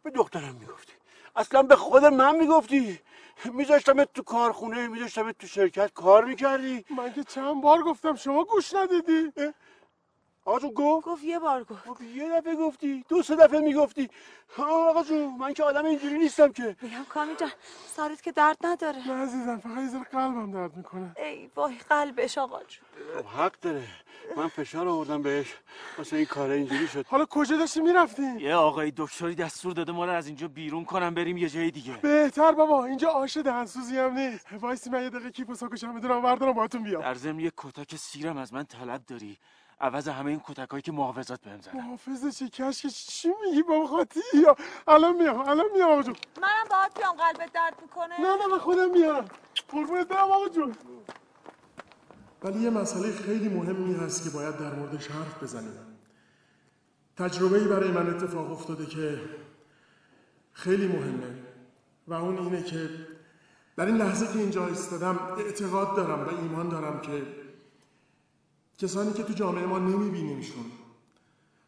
[0.02, 0.92] به دخترم می‌گفتی
[1.36, 3.00] اصلا به خود من می‌گفتی
[3.54, 5.92] میذاشتمت تو کارخونه میذاشتمت تو شرکت.
[5.94, 9.32] کار می‌کردی؟ من که چند بار گفتم شما گوش ندیدی.
[10.44, 11.88] آقا جون گفت؟ گفت یه بار گفت.
[11.88, 13.04] خب یه دفعه گفتی.
[13.08, 14.08] دو سه دفعه می‌گفتی.
[14.58, 16.76] آقا جون من که آدم اینجوری نیستم که.
[16.82, 17.50] میگم کامی جان
[17.86, 19.08] سرت که درد نداره.
[19.08, 21.16] نه عزیزم فقط یه ذره قلبم درد می‌کنه.
[21.16, 22.84] ای وای قلبش آقا جون.
[23.16, 23.82] خب حق داره.
[24.36, 25.54] من فشار آوردم بهش.
[25.98, 27.06] واسه این کار اینجوری شد.
[27.06, 31.14] حالا کجا داشتی می‌رفتی؟ یه آقای دکتری دستور داده ما رو از اینجا بیرون کنم
[31.14, 31.96] بریم یه جای دیگه.
[31.96, 34.46] بهتر بابا اینجا آش دهنسوزی هم نیست.
[34.60, 37.02] وایسی من یه دقیقه کیف و ساکوشم بدونم بردارم باهاتون بیام.
[37.02, 39.38] در ضمن یه کتک سیرم از من طلب داری.
[39.80, 41.76] عوض همه این کتکایی که محافظت بهم زدن.
[41.76, 44.56] محافظ چی؟ کشک چی؟ میگی بابا خاطی؟ یا
[44.88, 46.16] الان میام الان میام آقا جون.
[46.42, 48.20] منم باهات بیام قلبت درد می‌کنه.
[48.20, 49.24] نه نه من خودم میارم
[49.68, 50.74] قربونت برم آقا جون.
[52.42, 55.98] ولی یه مسئله خیلی مهمی هست که باید در موردش حرف بزنیم.
[57.16, 59.20] تجربه برای من اتفاق افتاده که
[60.52, 61.34] خیلی مهمه.
[62.06, 62.90] و اون اینه که
[63.76, 67.43] در این لحظه که اینجا ایستادم اعتقاد دارم و ایمان دارم که
[68.78, 70.64] کسانی که تو جامعه ما نمیبینیمشون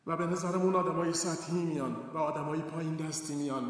[0.06, 3.64] و به نظرمون آدمای سطحی میان و آدمای پایین دستی میان.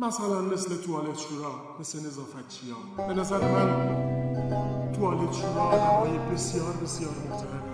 [0.00, 7.12] مثلا مثل توالت شورا مثل نظافتچی ها به نظر من توالت شورا آدمای بسیار بسیار
[7.30, 7.70] محترمی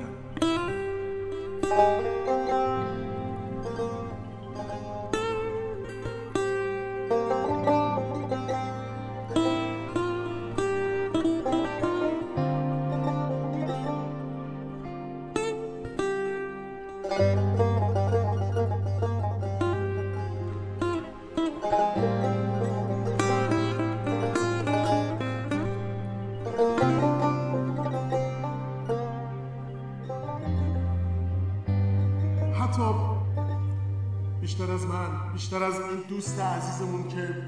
[35.47, 37.43] بیشتر از این دوست عزیزمون که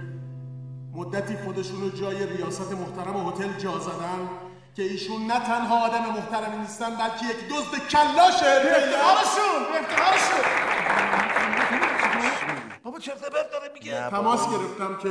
[0.94, 4.28] مدتی خودشون رو جای ریاست محترم هتل جا زدن
[4.74, 10.44] که ایشون نه تنها آدم محترمی نیستن بلکه یک دزد کلاشه افتخارشون افتخارشون
[12.82, 14.10] بابا چرت و پرت داره میگه.
[14.10, 15.10] تماس گرفتم که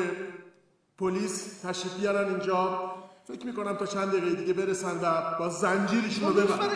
[0.98, 2.92] پلیس تشریف بیارن اینجا.
[3.28, 6.70] فکر می‌کنم تا چند دقیقه دیگه برسن و با زنجیرشون رو ببرن.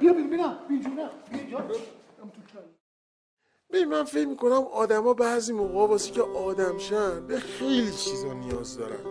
[0.00, 0.12] بیا
[3.72, 8.78] ببین من فکر می‌کنم آدما بعضی موقع واسه که آدم شن به خیلی چیزا نیاز
[8.78, 9.04] دارن.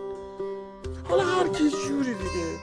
[1.09, 2.59] حالا هر کی جوری دیگه.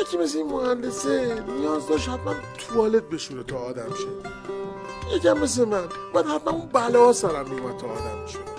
[0.00, 4.08] یکی مثل این مهندسه نیاز داشت حتما توالت بشوره تا آدم شه.
[5.16, 5.88] یکم مثل من.
[6.14, 8.56] باید حتما اون بلا سرم میومد تا آدم می‌شد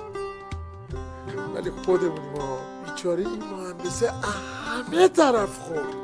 [1.55, 2.59] ولی خودمونیم ما.
[2.97, 5.95] بیچاره این مهندسه همه طرف خورد.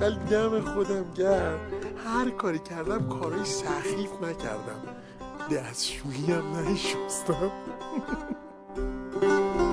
[0.00, 1.60] ولی دم خودم گرم.
[2.06, 4.80] هر کاری کردم کارای سخیف نکردم.
[5.50, 7.50] دستشویی هم نشستم.